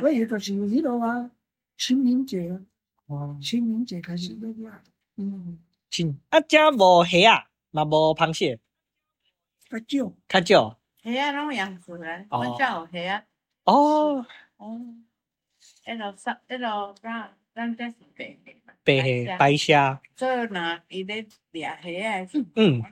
[0.00, 1.30] 飞鱼就是迄落啊，
[1.76, 2.58] 清明节，
[3.06, 4.36] 哦，清明节开始
[5.16, 5.58] 嗯，
[5.90, 8.58] 清啊，遮无虾啊，嘛无螃蟹，
[9.68, 13.24] 较少，较少，虾啊拢养殖诶，很少有虾啊。
[13.64, 14.26] 哦。
[14.56, 14.80] 哦，
[15.84, 16.40] 迄落啥？
[16.48, 18.38] 迄落咱咱这是白
[18.86, 20.00] 白虾白虾。
[20.16, 22.82] 所以若伊咧掠虾诶，嗯，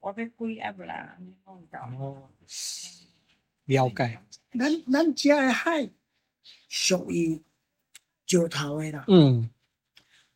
[0.00, 2.28] 我要几盒啦，哦，
[3.66, 4.20] 了解。
[4.58, 5.88] 咱咱遮诶海
[6.68, 7.40] 属于
[8.26, 9.04] 石头诶啦。
[9.08, 9.48] 嗯。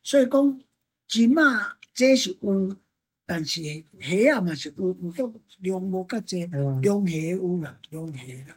[0.01, 0.61] 所以讲，
[1.07, 2.75] 即马这是有，
[3.25, 3.61] 但是
[3.99, 8.55] 虾啊嘛是有，毋过量无较济，龙虾有啦，龙虾啦，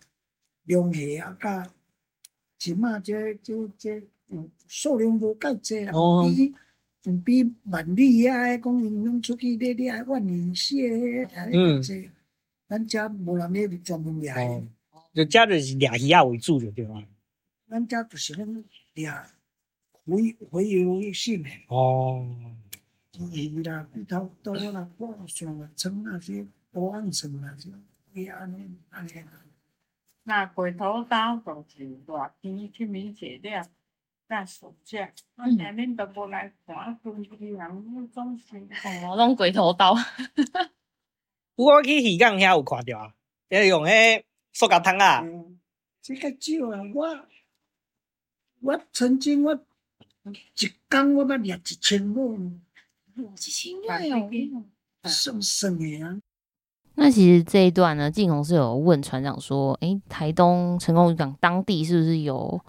[0.65, 1.71] 龙虾啊，甲
[2.57, 4.09] 即马这这这嗯
[4.67, 5.93] 数量无较济啦，
[7.03, 11.83] 比毋比万里啊，讲因拢出去咧咧万年蟹，嗯，
[12.69, 14.63] 咱遮无人咧专门掠虾，
[15.13, 17.03] 就遮就是掠鱼仔为主着对啊。
[17.69, 18.65] 咱遮就是咱
[18.95, 19.11] 掠。
[20.07, 22.27] 回回游性诶，哦，
[23.33, 27.71] 鱼啦，龟头刀啦，波上啦，称那些多安称那些，
[28.13, 29.13] 会安尼安尼。
[30.25, 33.69] 那龟头刀就是热天去米解了，
[34.31, 38.57] 那暑假，我前面都无来看，冬天人总是
[39.05, 39.93] 哦，拢鬼头刀。
[41.57, 43.13] 不过我去鱼港遐有看到啊，
[43.51, 45.25] 就是用迄塑胶桶啊。
[46.01, 47.27] 这个少啊，我
[48.63, 49.61] 我曾经我。
[50.23, 52.53] 一工我捌掠一千五，
[53.17, 56.21] 一千个算算的啊。
[56.95, 62.63] 那其实这一段呢，晋弘是有问船长说：“诶、欸，台东成功渔港当地是不是有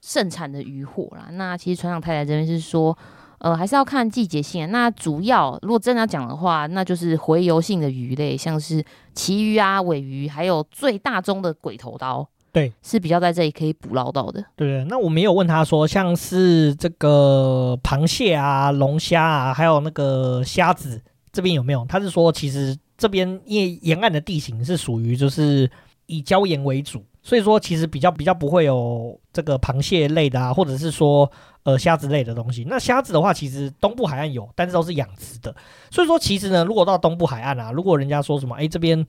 [0.00, 2.96] 盛产的渔获啦？”那其实船长太太这边是说
[3.38, 4.70] ：“呃，还是要看季节性。
[4.70, 8.84] 那主要如果真的要讲的话，那就是洄游性的鱼类，像是
[9.14, 14.42] 旗鱼啊、尾鱼，还有最大宗的鬼头刀。”对，是比较在这里可以捕捞到的。
[14.56, 21.84] 对，那我没有问他说，像是这个螃蟹啊、龙虾啊，还有那个虾子这边有没有？
[21.86, 25.70] 他是说，其实这边因为沿岸的地形是属于就是
[26.06, 31.30] 以礁岩为主，所以说其实比较比较不会有这个螃蟹类的啊，或者是说
[31.64, 32.64] 呃虾子类的东西。
[32.66, 35.54] 那虾子的话，其实东部海岸有，但是都是养殖的。
[35.90, 39.06] 所以说，其实呢，如果到东部海岸啊，如果人家说什么，哎，这边。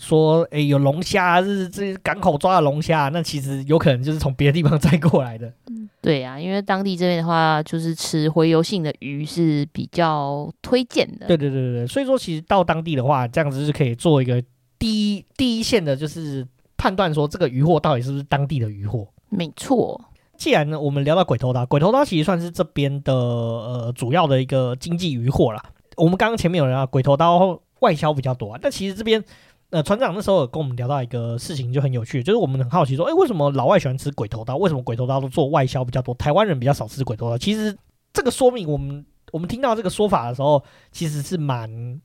[0.00, 5.52] 说诶，有龙虾是这港口抓的龙虾，那其实有可能就是从别的地方摘过来的。
[5.66, 11.26] 嗯，对啊，因为当地这边的话，就是吃洄游性的鱼是比较推荐的。
[11.26, 14.42] 对对对对，所以说其实到当地的话，这样子是可以做一个
[14.78, 16.42] 第一第一线的，就是
[16.82, 19.06] 判断说这个渔获到底是不是当地的渔获。
[19.28, 20.00] 没错。
[20.36, 25.62] 既然呢，我们聊到鬼头刀，鬼头刀其实算是这边的呃主要的一个经济渔获啦。
[25.96, 29.22] 我们刚刚前面有人啊，鬼头刀外销比较多啊，但其实这边。
[29.70, 34.58] 呃，船长那时候有跟我们聊到一个事情，就很有趣，就是我们很好奇说，哎，为什么老外喜欢吃鬼头刀？
[34.58, 36.14] 为什么鬼头刀都做外销比较多？
[36.16, 37.38] 台湾人比较少吃鬼头刀？
[37.38, 37.74] 其实
[38.12, 41.98] 这个说明，我们我们听到这个说法的时候，其实是蛮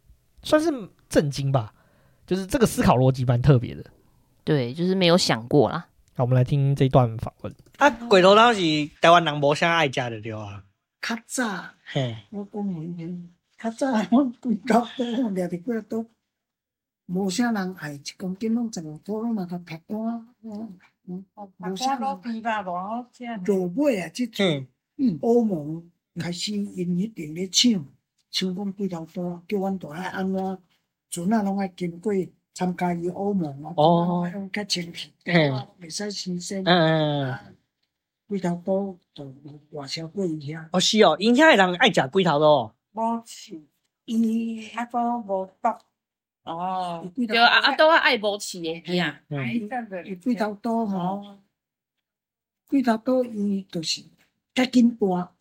[0.44, 0.72] 算是
[1.10, 1.74] 震惊吧，
[2.26, 3.84] 就是这个思考逻辑蛮特别的。
[4.48, 5.90] 对，就是没有想过啦。
[6.16, 7.54] 好，我们来听这段访问。
[7.80, 8.62] 啊，鬼头刀是
[9.02, 10.64] 台湾人无啥爱食的对啊？
[11.02, 12.66] 较早，嘿，我讲
[12.98, 16.10] 你，较早我鬼头刀掠的鬼头刀。
[17.08, 19.98] 无啥人爱一公斤拢十五块，嘛较拍单，
[20.44, 20.80] 嗯
[21.10, 21.26] 嗯，
[21.58, 22.00] 无啥人。
[22.00, 24.66] 落尾啊，即阵
[25.20, 27.86] 欧盟开始因一定咧抢，
[28.32, 30.58] 抢讲鬼头刀，叫阮大爱安怎
[31.10, 32.14] 船啊拢爱经过
[32.58, 36.64] 参加伊欧盟啊，哦，较清气，袂使新鲜。
[36.66, 37.56] 嗯嗯。
[38.28, 39.32] 鬼头刀就
[39.70, 40.68] 外销过伊遐。
[40.72, 42.76] 哦是哦，因遐个人爱食鬼头刀。
[42.94, 43.62] 我是，
[44.06, 45.80] 伊遐个无得。
[46.46, 49.22] 哦，对啊，啊都爱无刺的，系啊，
[50.04, 51.38] 伊鬼头刀吼，
[52.68, 54.04] 鬼头刀伊就是
[54.56, 55.32] 较紧大，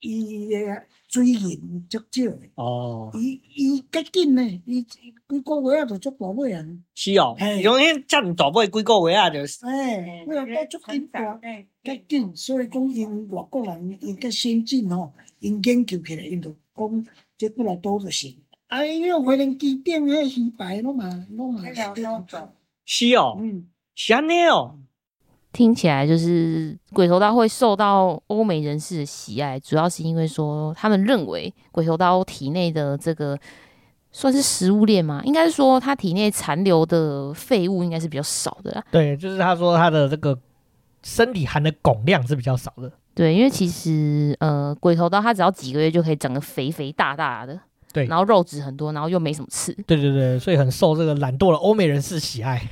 [0.00, 2.32] 伊个水银足少。
[2.54, 6.64] 哦，伊伊较紧诶，伊几个月啊就足大尾啊。
[6.94, 9.40] 是哦，用迄遮尔大尾几个月啊就。
[9.66, 11.40] 哎，鬼头刀足紧大，
[11.82, 17.06] 较紧，所以讲因外国人因较先进吼，因研究起来因就讲，
[17.36, 18.34] 这鬼头刀就是。
[18.68, 21.62] 哎呦，回龙机店那鱼排拢嘛拢嘛，
[22.84, 24.78] 是哦，嗯，是安尼哦。
[25.52, 33.38] 听起来就是鬼头刀会受到欧美人士的喜爱，主要是因为说他们认为鬼头刀体内的这个
[34.12, 38.84] 算是食物链嘛，应该是说它体内残留的废物应该是比较少的啦。
[38.90, 40.38] 对，就是他说他的这个
[41.02, 42.92] 身体含的汞量是比较少的。
[43.14, 47.58] 对，因为其实呃，鬼头刀它只要几个月就可以长得肥肥大大的。
[47.92, 49.72] 对，然后肉质很多，然后又没什么刺。
[49.86, 52.62] 对对对，所以很受这个懒惰的欧美人士喜爱。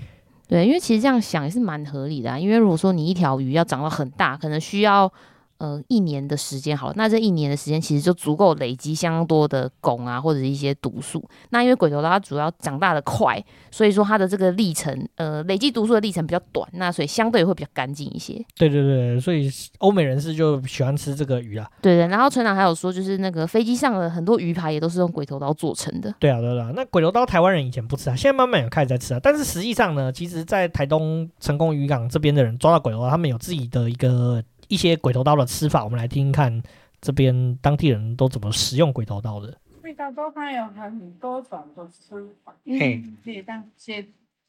[0.48, 2.38] 对，因为其实这样想也是蛮合理的啊。
[2.38, 5.12] 因为如果说你一条鱼要长到很大，可能需要
[5.58, 11.22] 呃一年的时间好了，那这一年的时间其实就足够累积相当多的汞啊或者一些毒素。
[11.50, 18.34] 那因为鬼头刀它主要长大的快，所以说它的这个历程呃累积毒素的历程比较短，那所以相对会比较干净一些。
[18.56, 21.68] 对对对，所以欧美人士就喜欢吃这个鱼啊。
[21.80, 26.14] 对对，然后船长还有说，就是那个飞机上的很多鱼排也都是用鬼头刀做成的。
[26.18, 29.20] 对啊对啊，那鬼头刀台湾人以前不吃啊，现在慢慢有开始在吃啊。
[29.22, 35.84] 但是实际上呢，其实，在台东成功渔港这边的人抓到鬼头刀，他们有自己的一个一些鬼头刀的吃法。
[35.84, 36.62] 我们来听听看
[37.00, 39.58] 这边当地人都怎么使用鬼头刀的。
[39.80, 44.02] 鬼头刀它有很多种的吃法，嗯，可以当切，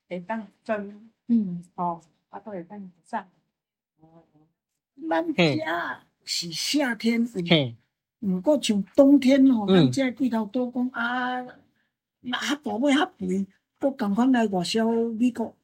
[0.10, 3.28] 可以当蒸，嗯，哦，啊，都可以当炸。
[5.10, 7.76] 咱家是夏天，嘿，
[8.22, 13.46] 毋过像冬天吼，嗯咱这鬼头刀讲啊，较大尾较肥，
[13.80, 15.56] 都共款来外销美国，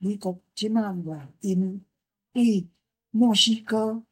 [0.00, 1.80] 美国即马外因
[2.32, 2.66] 对
[3.12, 4.02] 墨西哥，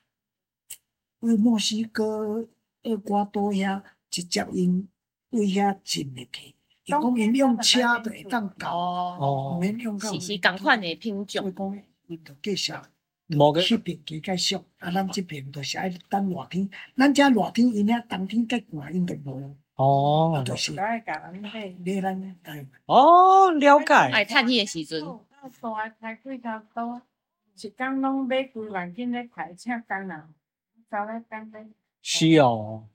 [1.20, 2.46] 为墨西哥
[2.82, 4.88] 厄瓜多遐直接因
[5.30, 10.12] 对遐进入去，伊讲因用车就会当到，哦免用到。
[10.12, 11.52] 是是共款的品种。
[11.54, 12.82] 讲，因着介绍。
[13.28, 21.68] 无个迄边加较俗，啊，咱这边着是爱等热天，咱遮热天因遐冬天较寒，因着无，哦啊，就是都爱甲人买。
[21.84, 22.68] 你咱。
[22.86, 23.94] 哦，了解。
[23.94, 25.18] 爱趁迄个时阵，到
[25.74, 27.00] 大开几头刀，
[27.62, 30.34] 一工拢买几万斤咧开车工人，
[30.88, 31.66] 早来干咧。
[32.02, 32.88] 是哦，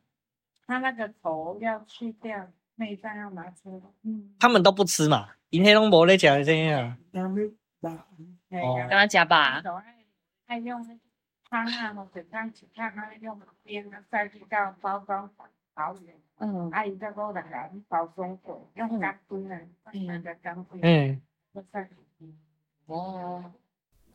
[0.65, 3.83] 他那个头要去掉，内脏要拿出来。
[4.01, 6.97] 嗯，他们都不吃嘛，因黑拢无咧食这样。
[7.13, 7.29] 咱要
[7.79, 9.61] 把哦跟他加吧。
[9.61, 9.75] 手
[10.47, 10.83] 爱用
[11.49, 15.29] 汤啊，或者汤其他爱用边啊，再去到包装
[15.73, 16.15] 好远。
[16.37, 20.79] 嗯，阿姨在嗰度人包装过，用钢杯啊，那个钢杯。
[20.81, 21.21] 嗯，
[22.87, 23.51] 哦。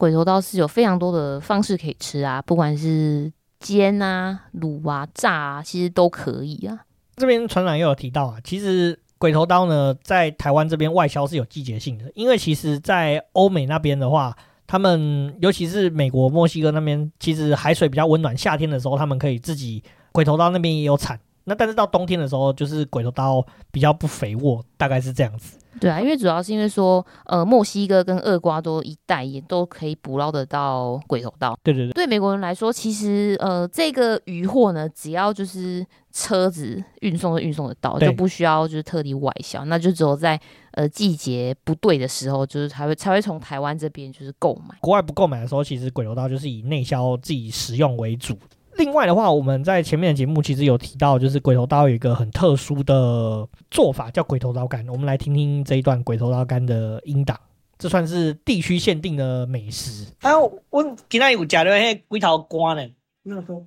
[0.01, 6.79] 鬼头刀是有非常多的方式可以吃啊，不管是煎啊、卤啊、炸啊，其实都可以啊。
[7.17, 14.35] 这边船长又有提到啊，其实鬼头刀呢，在台湾这边外销是有季节性的，因为其实，在欧美那边的话，
[14.67, 21.21] 他们尤其是美国、墨西哥那边，其实海水比较温暖，夏天的时候他们可以自己鬼头刀那边也有产。
[21.51, 25.59] 那但是到冬天的时候，就是鬼头刀比较不肥沃，大概是这样子。
[25.81, 31.59] 对啊，因为主要是因为说，呃，墨西哥跟厄瓜多一带也都可以捕捞得到鬼头刀。
[31.65, 40.39] 对对对，对美国人来说，其实呃，这个渔获呢，只要就是车子运送的运送得到，就不需要就是特地外销，那就只有在
[40.73, 44.77] 呃季节不对的时候，就是才会才会从台湾这边就是购买。
[44.81, 48.37] 国外不购买的时候，其实鬼头刀就是以内销自己食用为主。
[48.81, 54.89] 另外的话，我们在前面的节目其实有提到，就是鬼头刀有一个很特殊的做法，叫鬼头刀干。
[54.89, 57.39] 我们来听听这一段鬼头刀干的音档，
[57.77, 60.07] 这算是地区限定的美食。
[60.23, 60.31] 啊，
[60.71, 62.89] 我今仔有食到迄鬼头干呢，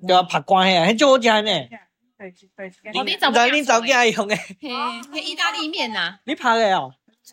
[0.07, 1.51] 对啊，拍干迄，迄最好食呢。
[2.91, 3.13] 你你嘿，
[5.21, 6.91] 意大利面呐，你拍的哦。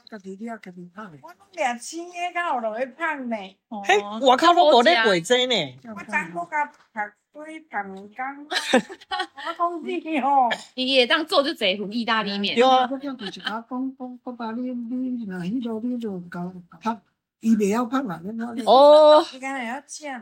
[0.08, 1.12] 家己你也家己拍的。
[1.22, 3.36] 我拢掠青个，敢有落去拍呢？
[3.84, 5.54] 嘿，我靠，拢无咧过这呢。
[5.84, 8.06] 我昨我甲拍水拍工，
[8.48, 12.56] 我讲你吼，你也当做就这份意大利面。
[12.56, 17.00] 对啊，我讲就是甲讲讲讲爸，你你若迄落你就搞拍，
[17.40, 18.62] 伊袂晓拍啦，你那你。
[18.64, 20.20] 哦，伊敢会晓讲？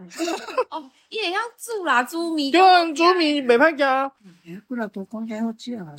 [0.70, 2.52] 哦，伊会晓煮啦，煮面。
[2.52, 4.12] 对啊，煮面袂歹食。
[4.68, 5.96] 几若都讲较好食啦，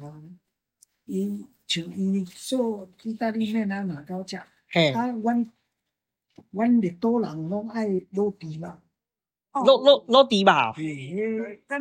[1.06, 4.40] 伊像伊做意大利面啊，嘛够食。
[4.72, 5.52] 嘿，啊，阮
[6.52, 8.78] 阮绿岛人拢爱卤猪嘛，
[9.54, 10.74] 卤卤卤猪吧。
[11.68, 11.80] 那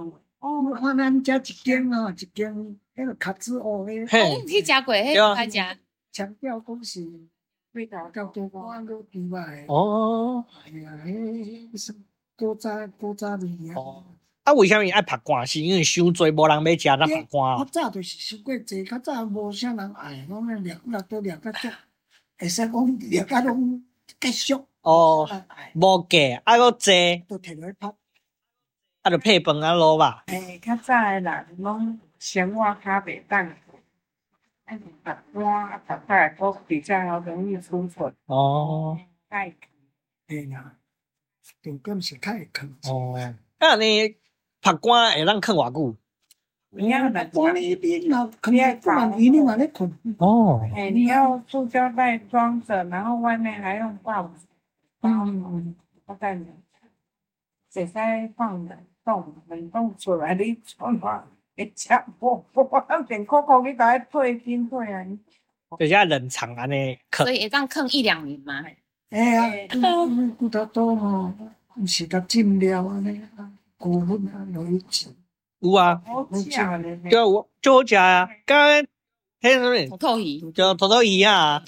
[0.00, 0.20] 个。
[0.40, 2.54] 哦，我咱遮一间哦，一间
[2.94, 5.58] 迄个卡子哦，迄嘿，你食过，迄对啊爱食。
[6.12, 7.08] 强调讲是
[7.72, 9.64] 味道较多讲卤猪嘛的。
[9.68, 11.94] 哦，哎呀，迄是
[12.36, 13.72] 古早古早味啊。
[13.74, 14.04] 哦
[14.42, 15.46] 啊，为什么爱拍干？
[15.46, 17.30] 是因为伤济无人要食，咱拍干。
[17.30, 21.68] 较早就是伤过济，较早无啥人爱，讲咧掠掠都掠较足，
[22.38, 23.82] 会使讲掠较拢
[24.20, 24.66] 结束。
[24.84, 27.88] 哦，哎，无价，啊，佫济，都摕落去拍。
[29.02, 30.24] 啊，着配饭啊，卤吧。
[30.26, 38.14] 诶，较早诶人拢生活较袂当，啊，白干啊，白菜都比较容易储存。
[38.26, 38.98] 哦，
[39.30, 39.54] 爱
[40.28, 40.76] 嘿啦，
[41.62, 42.68] 重点是较会囥。
[42.90, 43.14] 哦，
[43.58, 44.16] 啊，你
[44.60, 45.96] 拍干会当囥偌久？
[46.76, 49.90] 你要冷我那边老可能不然一定往那捆。
[50.18, 54.53] 哦，哎，你要塑胶袋装着，然后外面还用报纸包。
[55.06, 55.76] 嗯，
[56.06, 56.46] 我带你，
[57.74, 57.92] 会使
[58.34, 60.56] 放冷冻，冷冻出来你。
[60.64, 62.66] 穿话会吃不不，
[63.08, 63.74] 连扣扣你。
[63.74, 65.04] 都要退冰退啊！
[65.78, 67.30] 就是爱冷藏安尼囥所。
[67.30, 68.64] 以会当囥一两年嘛。
[69.10, 69.68] 哎呀，
[70.38, 71.30] 骨头多吼，
[71.76, 73.20] 毋是甲浸了安尼，
[73.76, 75.14] 骨粉啊，落去煮。
[75.58, 76.48] 有啊，好吃
[76.78, 78.82] 咧，对啊，有就好食啊，刚
[79.42, 81.62] 迄什么，头鱼就头头鱼啊。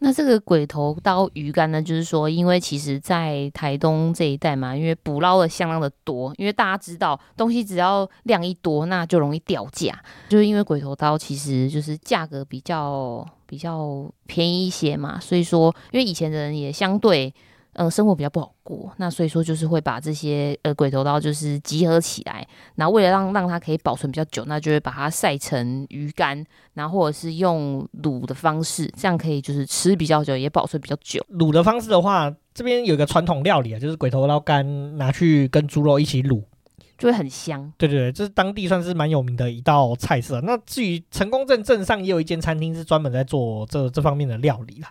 [0.00, 9.98] 那这个鬼头刀鱼竿呢，就是说，因为其实，在台东这一带嘛，因为捕捞的相当的多，因为大家知道，东西只要量一多，那就容易掉价。
[10.28, 17.32] 就是因为鬼头刀其实就是价格比较比较便宜一些嘛，所以说，因为以前的人也相对。
[17.74, 22.46] 呃，生活比较不好过，那所以说就是会把这些呃鬼头刀就是集合起来，
[22.76, 26.44] 然后为了让让它可以保存比较久，那就会把它晒成鱼干，
[26.74, 31.24] 然后或者是用卤的方式，这样可以就是吃比较久，也保存比较久。
[31.32, 36.42] 卤的方式的话，这边有一个传统料理啊，就是鬼头刀干拿去跟猪肉一起卤，
[36.96, 37.72] 就会很香。
[37.76, 40.40] 对对对，这是当地算是蛮有名的一道菜色。
[40.42, 44.88] 那至于成功镇镇上也有一间餐厅是专门在做这这方面的料理啦。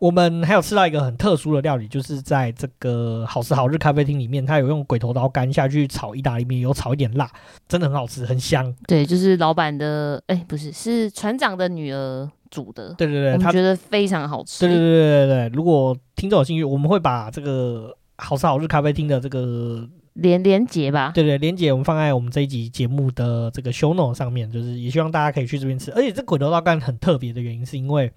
[0.00, 7.30] 我们还有吃到一个很特殊的料理，就是在这个好时好日咖啡厅里面，他有用鬼头刀干下去炒意大利面，有炒一点辣，
[7.68, 8.74] 真的很好吃，很香。
[8.88, 12.94] 对，就是老板的，哎，不是，是船长的女儿煮的。
[12.94, 14.66] 对对对，他觉得非常好吃。
[14.66, 21.12] 对对对对对，如果听众有兴趣，我们会把这个好时好日咖啡厅的这个连连结吧。
[21.14, 25.92] 对对，连结我们放在我们这一集节目的这个 show note 上面，就是也希望大家可以去这边吃。
[25.92, 28.10] 而且这鬼头刀干很特别的原因，是因为。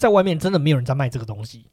[0.00, 1.66] 在外面真的没有人在卖这个东西，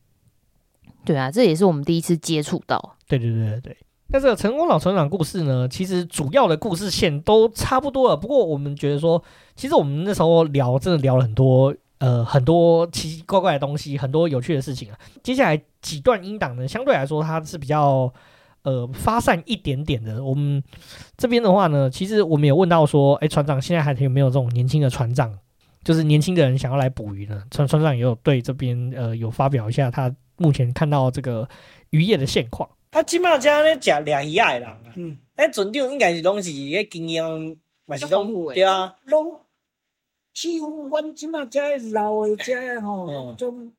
[1.06, 2.98] 对啊，这也是我们第一次接触到。
[3.08, 8.18] 对对对对，那这个成功老船长故事呢，其实主要的故事线都差不多了。
[8.18, 9.24] 不过我们觉得说，
[9.56, 15.00] 其实我们那时候聊，真的聊了很多，呃，很多奇奇怪怪的东西，很多有趣的事情啊。
[15.24, 18.14] 接下来几段音档呢，相对来说它是比较
[18.64, 20.22] 呃发散一点点的。
[20.22, 20.62] 我们
[21.16, 25.40] 这边的话呢，其实我们有问到说，哎，船长现在还有没有这种年轻的船长？
[25.88, 31.48] 就是年轻的人想要来捕鱼呢，船船长也有对这边呃有发表一下他目前看到这个
[31.92, 32.70] 渔业的现况。
[32.92, 37.24] 他起码这样咧食掠鱼仔的人，嗯，哎，船长应该是拢是迄经验，
[37.86, 39.40] 嘛是拢对啊，拢
[40.34, 43.72] 几乎阮即马这老的这吼，种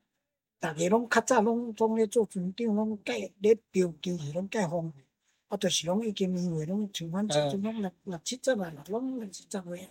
[0.58, 5.04] 大家拢较早拢总咧做船长，拢盖咧钓钓鱼，拢盖方便，
[5.48, 9.88] 啊，就是拢已经以为拢像阮这阵拢六六七十万，拢六七十岁。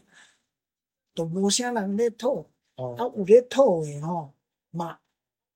[1.18, 2.46] 都无啥人咧讨，
[2.76, 4.32] 啊有咧讨诶吼，
[4.70, 5.00] 嘛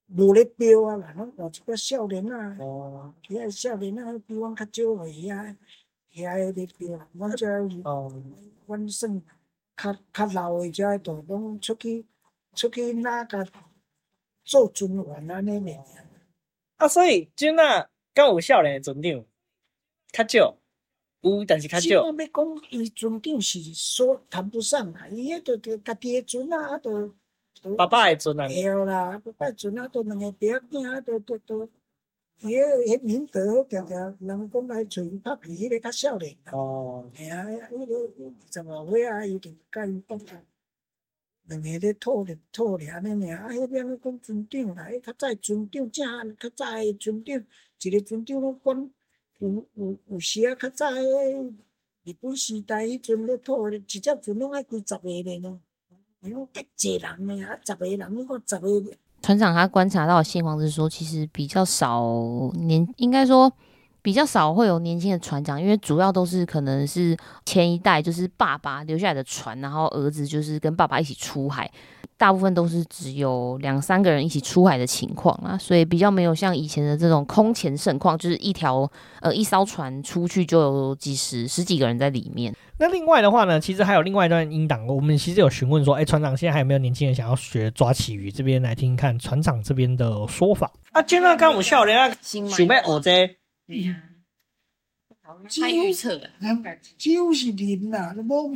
[0.08, 2.58] 无咧标啊，啦拢有一个少年啊，
[3.28, 4.72] 其他少年啊比阮较少
[5.06, 5.56] 岁啊，
[6.12, 7.48] 遐咧标，阮遮，
[8.66, 9.22] 阮算
[9.78, 12.04] 较较老诶遮都拢出去
[12.56, 13.46] 出去哪甲
[14.44, 15.84] 做船员安尼尔。
[16.78, 19.24] 啊，所以即那敢有少年诶船长
[20.12, 20.58] 较少。
[21.22, 21.82] 有，但是较少。
[21.82, 27.12] 即要讲，伊船长是说谈不上啦，伊迄着着家己诶船啊，啊着
[27.78, 28.48] 爸爸诶船啊。
[28.48, 31.70] 对啦，爸爸诶船啊，着两个爹仔啊，着着着，
[32.40, 36.36] 伊迄迄名德常常人讲来找伊拍皮，迄个较少年。
[36.52, 37.08] 哦。
[37.14, 40.42] 嘿啊，迄个二十外岁啊，伊就甲伊讲啊，
[41.48, 47.46] 两个咧讨咧讨咧安尼尔，啊，迄边咧讲船长啦，迄较早船长正较早诶船长，
[47.84, 48.92] 一个船长拢管。
[49.42, 51.34] 有有有时啊，较早诶
[52.04, 55.60] 日本时代迄阵咧拖咧，一只船拢爱几十个咧呢，
[56.22, 58.70] 拢介济人呢，啊，十个人你看十个。
[59.24, 63.52] 船长他观察到的现况是说，其实比较少年，应该说
[64.02, 71.70] 比较少会有年轻的船长，因为主要都是可能是前一代就是爸爸留下来的船，然后儿子就是跟爸爸一起出海。
[72.18, 78.88] 大部分都是只有两三个人一起出海的情况啊，所以比较没有像以前的这种空前盛况，就是一条
[79.22, 82.56] 呃一艘船出去就有几十十几个人在里面。
[82.78, 88.32] 那另外的话呢，其实还有另外一段音档，我们其实有询问说，哎、欸，船长现在还有没有年轻人想要学抓旗鱼？
[88.32, 90.72] 这边来听听看船长这边的说法。
[90.92, 92.68] 啊，今仔刚有少年啊，想要学
[93.02, 93.41] 这。
[95.62, 96.30] 太预测了，
[96.98, 98.56] 就是人啦，无无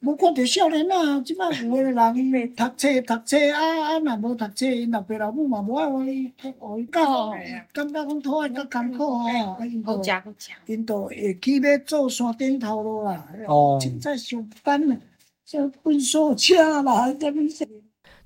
[0.00, 7.30] 无看到少年啊，即摆有诶人读册读册啊啊，若无读册，因老爸老母嘛无爱互伊互伊教，
[7.72, 14.96] 感觉讲讨厌较艰苦吼，好食好食，因都会去咧做山顶头路啦，哦，凊彩上班啦，
[15.46, 17.66] 像运输车啦，这边是。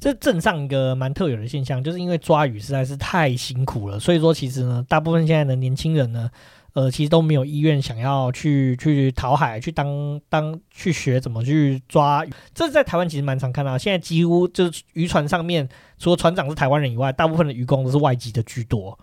[0.00, 6.30] 这镇上一个蛮特有的现象，就是因为抓鱼实在是太辛苦了，所以说其实呢，大部分现在的年轻人呢。
[6.72, 12.30] 呃，其实都没有意愿想要去去讨海，去当当去学怎么去抓鱼。
[12.54, 13.76] 这是在台湾其实蛮常看到。
[13.76, 18.96] 现在几乎就是渔船上面，除了船长是台湾人以外，大部分的渔工都是外籍的居多。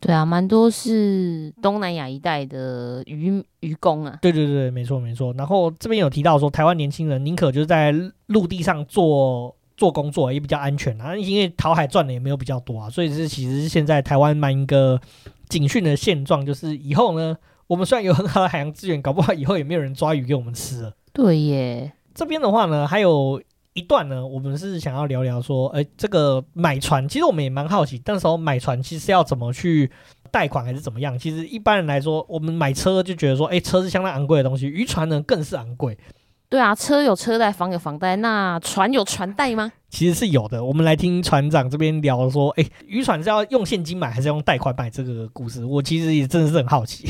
[0.00, 4.18] 对啊，蛮多是东南亚一带的渔渔工啊。
[4.22, 5.34] 对对对，没错没错。
[5.34, 7.94] 然后这边有提到说，台湾年轻人宁可就是在
[8.28, 9.54] 陆地上做。
[9.80, 15.00] 做工作也比较安全啊，因为淘海赚的也没有比较多啊，所以是其实是现在台湾蛮一个
[15.48, 17.34] 警讯的现状，就是以后呢，
[17.66, 20.92] 我们虽然有很好的海洋资源，搞不好以后也没有人抓鱼给我们吃了。
[21.14, 29.90] 对耶，这边的话呢，还有一段呢，我们是想要聊聊说，哎，这个买船，其实我们也蛮好奇，那时候买船其实要怎么去
[30.30, 31.18] 贷款还是怎么样？
[31.18, 35.96] 其实一般人来说，我们买车就觉得说，哎，车是相当昂贵的东西，渔船呢更是昂贵。
[36.50, 39.72] 对啊，车有车贷，房有房贷，那船有船贷吗？
[39.88, 40.64] 其实是有的。
[40.64, 44.90] 我们来听船长这边聊说，哎，渔船是要用现金买还是用贷款买？
[44.90, 47.06] 这个故事，我其实也真的是很好奇。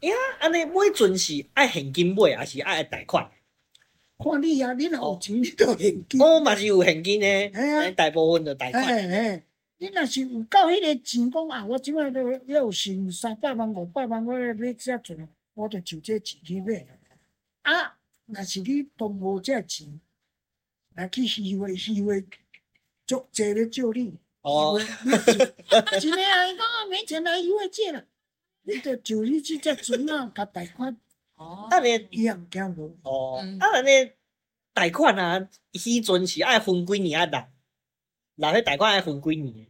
[0.00, 3.28] 呀，安尼每船是爱现金买还是爱贷款？
[4.18, 6.18] 看你啊，你若有钱，你就现金。
[6.18, 8.82] 我嘛是有现金的，哎呀，大部分就贷款。
[8.82, 9.42] 哎哎，
[9.76, 16.86] 你若是有够迄个钱，讲啊，我即摆都要有剩三百万、五百万，我要买只船，我就就这钱去买。
[17.60, 17.95] 啊。
[18.26, 20.00] 若是你都无这钱，
[20.94, 22.26] 来去虚伪虚伪，
[23.06, 24.18] 足济咧借你。
[24.42, 24.78] 哦，
[26.00, 26.46] 真诶啊！
[26.46, 28.04] 伊讲啊，没钱来虚伪借啦，
[28.62, 30.96] 你着就你即只船啊，甲贷款。
[31.34, 32.96] 哦，啊，你伊也毋惊无。
[33.02, 34.12] 哦，啊，你
[34.72, 37.26] 贷款啊，迄阵是爱分几年啊？
[37.26, 37.48] 啦，
[38.36, 39.66] 那迄贷款爱分几年？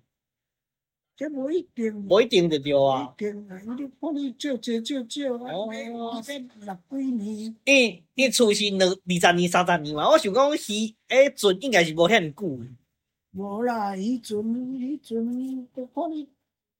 [1.17, 3.15] 这无一定，无一定就对啊。
[3.17, 7.57] 一定啊，你看你借借借借，啊，哦这六几年。
[7.65, 10.11] 伊伊厝是二二十年、三十年嘛？
[10.11, 12.61] 我想讲，迄诶船应该是无遐尼久。
[13.33, 16.29] 无啦，迄阵迄阵，你看你。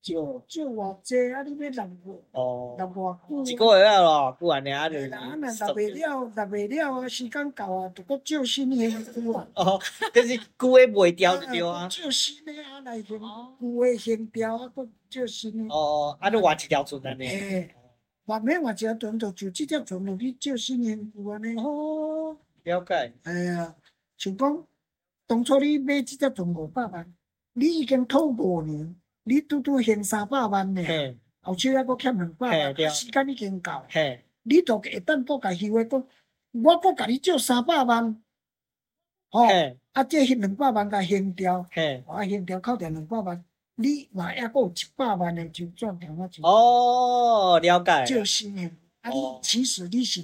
[0.07, 0.15] 借
[0.47, 1.43] 借偌济啊！
[1.43, 2.23] 你要留无？
[2.31, 3.51] 哦，留偌久？
[3.53, 4.97] 一个月啊咯，久安尼啊就。
[5.13, 7.09] 啊，若留袂了，留袂了啊！
[7.09, 9.49] 时间到啊，就搁借新诶啊。
[9.57, 9.81] 哦，
[10.15, 11.89] 就是旧诶卖掉就对啊。
[11.89, 13.19] 借新诶啊，来用
[13.61, 15.69] 旧诶先掉啊，搁借新诶。
[15.71, 17.27] 哦，啊，你换一条船安尼。
[17.27, 17.75] 诶，
[18.27, 21.61] 换免换一条船，就就即条船落去借新诶旧安尼。
[21.61, 23.13] 哦，了解。
[23.25, 23.75] 哎呀，
[24.17, 24.65] 像讲
[25.27, 27.13] 当初你买即条船五百万，
[27.55, 28.95] 你已经拖五年。
[29.29, 30.81] 你拄拄还三百万呢，
[31.41, 33.85] 后手还佫欠两百万，时间已经到，
[34.45, 36.07] 你就会当佫甲伊话讲，
[36.53, 38.23] 我佫甲你借三百万，
[39.31, 39.45] 吼，
[39.93, 41.67] 啊，这迄两百万甲还掉，
[42.07, 46.41] 我还掉扣掉两百万，你嘛还佫有一百万的就赚掉我就。
[46.45, 48.05] 哦，了解。
[48.05, 48.71] 就是呢，
[49.01, 50.23] 啊，你其实你是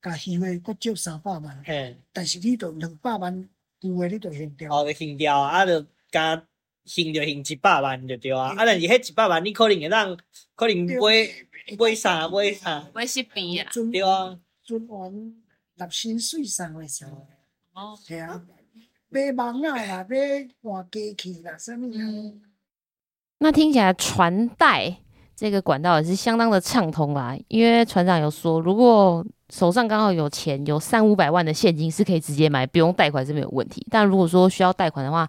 [0.00, 1.62] 甲伊话佫借三百万，
[2.10, 3.46] 但是你着两百万
[3.78, 4.74] 旧诶，你着还掉。
[4.74, 6.46] 哦，还掉，啊，着加。
[6.90, 10.16] 还就行一百万就对啊，啊，但是迄一百万你可能会当，
[10.56, 15.34] 可能买买啥买啥，买食品啊，对啊，存完
[15.76, 17.26] 纳新水上的时候，
[17.74, 18.42] 哦，系啊，
[19.08, 21.98] 买房啊啦，买换机器啦，什么的。
[23.38, 24.94] 那听起来船贷
[25.34, 33.86] 这个管道也是相当的畅通啦，因为船长有说，如果手上刚好有钱，有三五百万的现金是可以直接买，不用贷款是没有问题。
[33.90, 35.28] 但如果说需要贷款的话，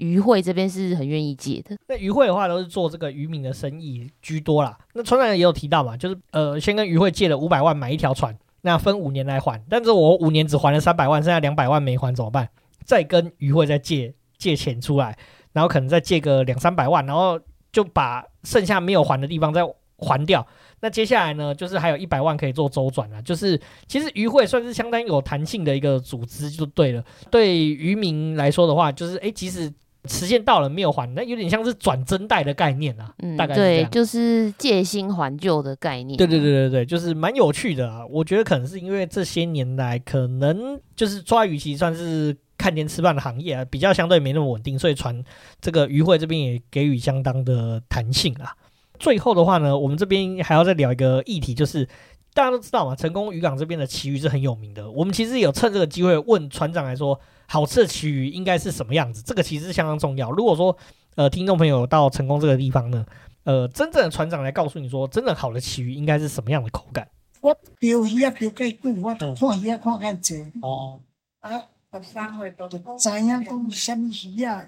[0.00, 1.76] 渔会这边是很愿意借的。
[1.86, 4.76] 那渔会的话都是做这个渔民的生意居多啦。
[4.94, 9.62] 那船长也有提到嘛，就是呃，先跟渔会借了五百万买一条船，那分五年来还。
[9.68, 12.48] 但是我五年只还了三百万，剩下两百万没还怎么办？
[12.84, 15.16] 再跟渔会再借借钱出来，
[15.52, 17.38] 然后可能再借个两三百万，然后
[17.70, 19.62] 就把剩下没有还的地方再
[19.98, 20.44] 还掉。
[20.80, 23.20] 那接下来呢，就是还有一百万可以做周转了。
[23.20, 27.04] 就是其实渔会算是相当有弹性的一个组织，就对了。
[27.30, 29.70] 对渔民来说的话，就是哎，即使
[30.06, 36.16] 时间到了没有还，那有点像是转增贷的概念啊，嗯，大概对，就是借新还旧的概念。
[36.16, 38.06] 对对对对对，就是蛮有趣的啊。
[38.06, 45.22] 我觉得可能是因为这些年来，可能就是抓鱼其实算是看天吃饭的行业啊，比较相对没那么稳定，所以船
[45.60, 48.54] 这个渔会这边也给予相当的弹性啊。
[48.98, 51.86] 最后的话呢，我们这边还要再聊一个议题，就是
[52.32, 54.90] 大家都知道嘛，成功渔港这边的旗鱼是很有名的。
[54.90, 57.20] 我们其实有趁这个机会问船长来说。
[57.50, 59.20] 好吃的旗鱼应该是什么样子？
[59.22, 60.30] 这个其实是相当重要。
[60.30, 60.76] 如果说
[61.16, 63.04] 呃，听众朋友到成功这个地方呢，
[63.42, 67.10] 呃，真正的船长来告诉你说，真正好的旗鱼应该是什么样的口感？
[67.40, 70.60] 我钓鱼啊，钓介久，我看鱼啊看介济。
[70.62, 71.00] 哦。
[71.40, 71.50] 啊，
[71.92, 74.64] 十三岁都知影讲什么鱼啊，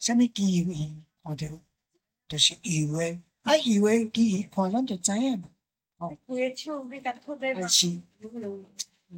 [0.00, 0.74] 什么旗鱼，
[1.22, 1.46] 看到
[2.26, 3.18] 就是油的。
[3.42, 5.48] 啊，油的旗鱼看咱就知影嘛。
[5.98, 6.12] 哦。
[7.68, 8.00] 是。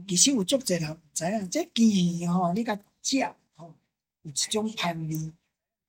[0.09, 3.25] 其实有足侪人毋知影，这旗鱼吼，你甲食
[3.55, 3.73] 吼，
[4.23, 5.33] 有一种香味。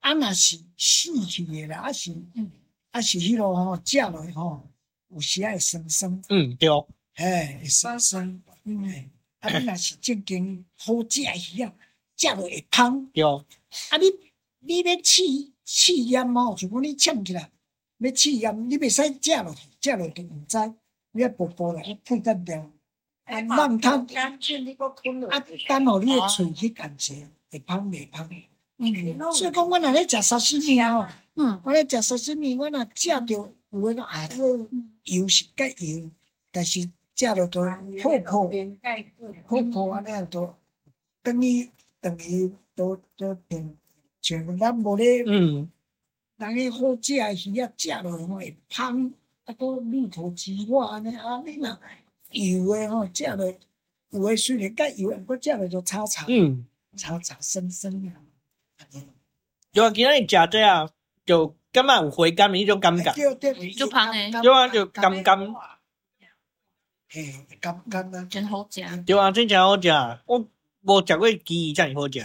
[0.02, 2.16] 啊，若是死去诶啦，啊是，
[2.92, 4.70] 啊是迄落吼，食落去吼，
[5.10, 6.22] 有时会酸酸。
[6.30, 6.70] 嗯，对。
[7.16, 8.44] 嘿，会酸酸。
[8.64, 11.74] 嗯，啊，你若是正经好食诶鱼啊，
[12.16, 13.06] 食落会香。
[13.08, 13.24] 对。
[13.24, 14.06] 啊，你
[14.60, 15.24] 你要试
[15.66, 17.50] 试验吼，就讲你呛起来，
[17.98, 20.58] 要试验，你袂使食落去，食落去毋知，
[21.12, 22.72] 你要薄薄来配得了。
[23.26, 28.30] 啊，让它啊，等候你的喙去感觉，会芳袂芳。
[28.78, 34.68] 嗯，所以讲，我若咧食沙西米啊吼，嗯，我咧食沙西面，我若食着有诶个啊，个
[35.06, 36.10] 油是较油，
[36.52, 37.64] 但是食着都
[38.02, 38.50] 泡泡，
[39.48, 40.54] 泡泡安尼样都
[41.24, 41.70] 等于
[42.02, 43.76] 等于都都变，
[44.22, 45.72] 像咱无咧，嗯，
[46.38, 49.14] 人诶好食诶鱼啊，食落会芳，
[49.46, 51.80] 啊，都入口即化安尼啊，你若
[52.36, 53.54] 油诶吼，食落
[54.12, 56.66] 有诶虽然较油，毋过食落就炒炒，嗯，
[56.98, 58.12] 炒炒生生啊。
[59.72, 60.90] 就啊，今仔日食这啊，
[61.26, 63.14] 就感觉有回甘的迄种感觉，
[63.78, 65.54] 就芳诶，对啊，就甘甘，
[67.10, 68.82] 嘿，甘甘啊，真好食。
[69.06, 69.90] 对啊，真正好食，
[70.26, 70.48] 我
[70.82, 72.24] 无食过鸡这么好食。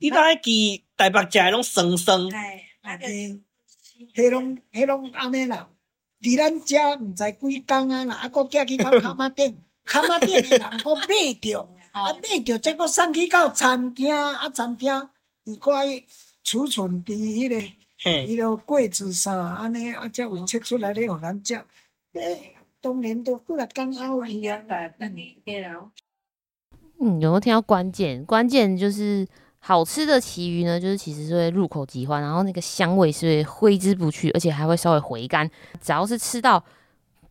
[0.00, 3.40] 你那鸡台北食诶拢酸酸，迄
[4.14, 5.68] 迄拢迄拢安尼啦。
[6.20, 11.04] 伫咱遮毋知几工啊啦，啊，搁寄去到崁仔顶，崁仔顶诶人搁买
[11.40, 15.08] 着，啊，买着再搁送去到餐厅，啊，餐厅。
[15.44, 16.02] 伊怪
[16.44, 17.56] 储存伫迄个
[17.98, 21.54] 迄个柜子上，安尼啊，则有切出来咧，互咱食。
[22.12, 25.36] 诶，当然都过来刚好一样来，那你
[27.00, 28.24] 嗯，有没有听到关键？
[28.24, 29.26] 关键就是
[29.68, 35.46] 好吃的旗鱼呢，就是其实是会入口即化，然后那个香味是挥之不去，而且还会稍微回甘。
[35.78, 36.64] 只要是吃到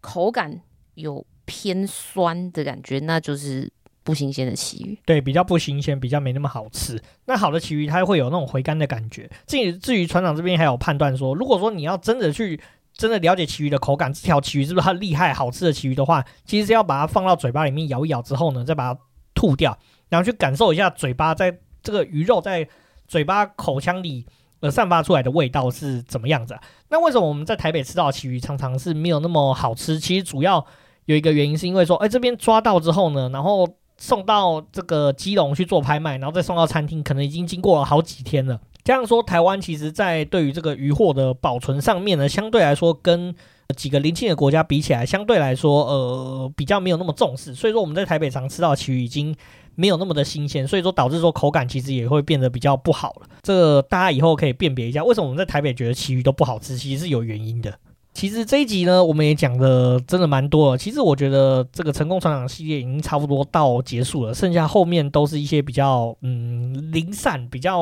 [0.02, 0.62] 口感
[0.94, 3.72] 有偏酸的感觉，那就是。
[4.04, 6.98] 不新鲜的旗鱼，对，比较不新鲜，比较没那么好吃。
[7.26, 9.30] 那好的旗鱼，它会有那种回甘的感觉。
[9.46, 12.58] 至于至于船长这边还有判断说，如果说你要真的去
[12.94, 19.00] 真的了解旗鱼的口感，这条旗鱼是不是它厉害好吃的旗鱼的话，其实是要把它放到嘴巴里面咬一咬之后呢，再把它
[19.34, 19.78] 吐掉，
[20.08, 22.68] 然后去感受一下嘴巴在这个鱼肉在
[23.08, 24.26] 嘴巴口腔里
[24.60, 26.60] 呃散发出来的味道是怎么样子啊。
[26.90, 29.98] 那为什么我们在台北吃到的旗鱼常常是没有那么好吃？
[29.98, 30.66] 其实主要
[31.06, 33.66] 有一个原因是因为说，哎，这边抓到之后呢，然后
[33.98, 38.60] 送到这个基隆去做拍卖，然后再送到餐厅，可能已经经过了好几天了。
[38.84, 43.34] 这样说，台湾其实在对于这个渔获的保存上面呢，相对来说跟
[43.76, 47.54] 几个邻近的国家比起来，相对来说，呃，比较没有那么重视。
[47.54, 49.36] 所以说，我们在台北常吃到的旗鱼已经
[49.78, 53.28] 没有那么的新鲜，所以说导致说口感其实也会变得比较不好了。
[53.44, 57.78] 这个大家以后可以辨别一下，为什么我们在台北觉得旗鱼都不好吃，其实是有原因的。
[58.12, 60.78] 其实这一集呢，我们也讲的真的蛮多了。
[60.80, 67.80] 其实我觉得这个成功船长系列已经差不多到结束了，剩下后面都是一些比较嗯零散、比较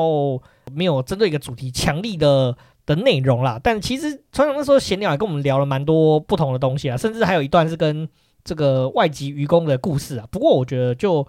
[0.74, 3.58] 没有针对一个主题强力的的内容啦。
[3.64, 8.06] 但其实船长那时候闲聊也跟我们聊了蛮多不同的东西啊，甚至还有一段是跟
[8.44, 10.26] 这个外籍渔工的故事啊。
[10.30, 11.26] 不过我觉得就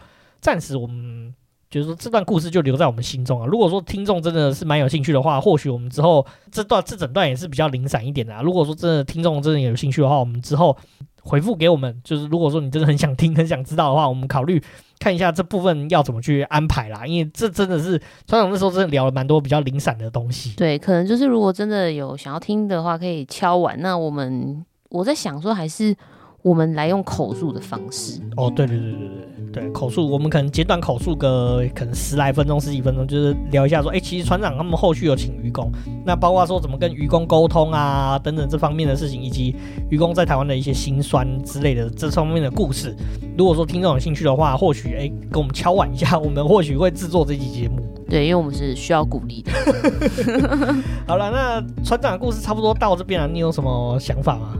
[0.47, 1.33] 暂时我们。
[1.69, 3.45] 就是说这段故事就留在我们心中啊。
[3.45, 8.41] 如果说听众真的是蛮有兴趣的话，或许我们之后这段这整段也是比较零散一点的啊。
[8.41, 10.77] 如果说真的听众真的有兴趣的话，我们之后
[11.23, 11.93] 回复给我们。
[12.05, 14.63] 就是如果说你真的很想听、很想知道的话，我们考虑
[14.97, 17.05] 看一下这部分要怎么去安排啦。
[17.05, 20.53] 因为这真的是船长那时候真的聊了蛮多比较零散的东西。
[20.55, 23.77] 对，可能就是如果真的有想要听的话，可以敲完。
[23.81, 25.93] 那我们我在想说，还是。
[26.43, 28.99] 我们来用口述的方式哦，对对对对
[29.51, 35.71] 对对，口述，我们可能简短口述个可能十来分钟、十几分钟，就是聊一下说，哎，其实船长他们后续有请愚公，
[36.05, 39.55] 那包括说怎么跟愚公沟通啊，等等这方面的事情，以及
[39.89, 42.95] 愚公在台湾的一些辛酸之类的这方面的故事。
[43.37, 47.81] 如果说听众有兴趣的话，或许哎，跟我们敲碗一下，我们或许会制作这期节目。
[48.07, 49.51] 对，因为我们是需要鼓励的。
[51.07, 54.53] 好了，那船长的故事差不多到这边了，你有什么想法吗？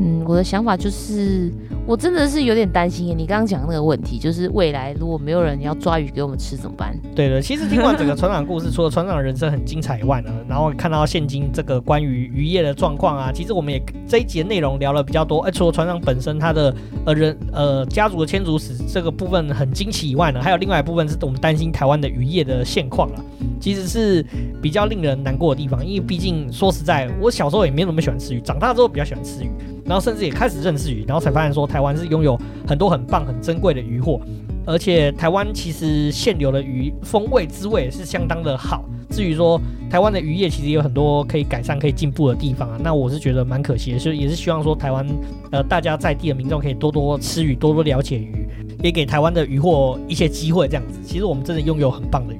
[0.00, 1.52] 嗯，我的想法就是，
[1.86, 3.06] 我真的是有点担心。
[3.16, 6.98] 你刚刚讲的那个问题，就是未来如果没有人要抓鱼给我们吃怎么办？
[7.14, 15.40] 对的，其实听完整个船长故事，除了船长的人生很精彩以外呢，然后看到现今这个关于渔业的状况啊，其实我们也这一集的内容聊了比较多。
[15.42, 16.74] 哎，除了船长本身他的
[17.06, 23.22] 呃人呃家族的迁族史这个部分很惊奇以外呢，还有另外一部分是我们担心台湾的渔业的现况啊，
[23.60, 24.26] 其实是
[24.60, 25.86] 比较令人难过的地方。
[25.86, 29.50] 因为毕竟说实在，我小时候也没有那么喜欢吃鱼，长大之后比较喜欢吃鱼。
[29.84, 34.20] 然后甚至也开始认识鱼，然后才发现说台湾是拥有很多很棒、很珍贵的鱼货，
[34.66, 38.84] 而且台湾其实现流的鱼风味滋味也是相当的好。
[39.10, 45.06] 至于说台湾的渔业其实也有很多可以改善、可以进步的地方啊，那我是觉得蛮可惜的，所以也是希望说台湾
[45.52, 48.48] 呃大家在地的民众可以多多吃鱼，多多了解鱼，
[48.82, 50.66] 也给台湾的渔获一些机会。
[50.66, 52.38] 这样子，其实我们真的拥有很棒的鱼。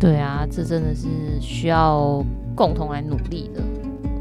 [0.00, 1.06] 对啊，这真的是
[1.40, 2.24] 需要
[2.56, 3.62] 共同来努力的。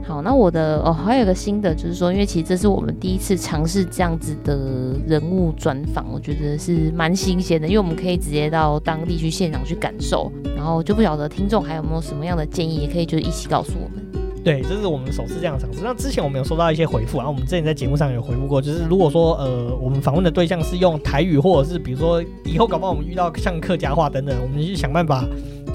[0.03, 14.05] 好，那我的哦，还有一个新的，就是说，因为其实这是我们第一次尝试这样子的人物专访，我觉得是蛮新鲜的，因为我们可以直接到当地去现场去感受，然后就不晓得听众还有没有什么样的建议，也可以就是一起告诉我们。
[14.43, 15.81] 对，这是我们首次这样尝试。
[15.83, 25.23] 那之前我们有收到一些回复啊，我们之前在节目上有回复过，就是如果说呃我们访问的对象是用台语，或者是比如说以后搞不好我们遇到像客家话等等，我们就想办法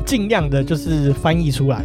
[0.05, 1.85] 尽量的就是翻译出来。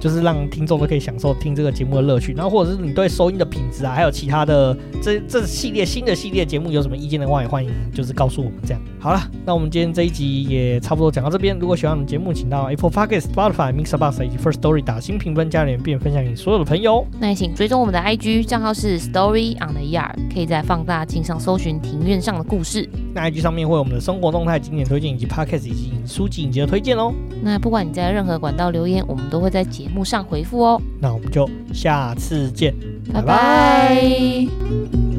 [0.00, 8.80] 就是让听众都可以享受听这个节目的乐趣，然后或者是你对收音的品质啊，还有其他的这这系列新的系列节目有什么意见的话，也欢迎就是告诉我们这样。
[9.00, 11.56] 好了，那我们今天这一集也差不多讲到这边。
[11.58, 17.06] 如果喜欢我们节目，请到 Apple Podcast、Spotify、MixerBox 以及 First Story 打新评分加留言，并分享给所有的朋友。
[17.20, 22.88] 那也请追踪我们的 IG 账号是 Story on the Yard，可以在放大镜上搜寻庭院上的故事。
[23.14, 27.12] 那 IG 上面会有我们的生活动态、经典推荐以及 Podcast 以及书籍影集的推荐哦。
[27.42, 30.80] 那不管你在任何管道留言，我们都会在节节目上回复哦。
[31.00, 32.74] 那我们就下次见，
[33.12, 33.22] 拜拜。
[33.22, 35.17] 拜拜。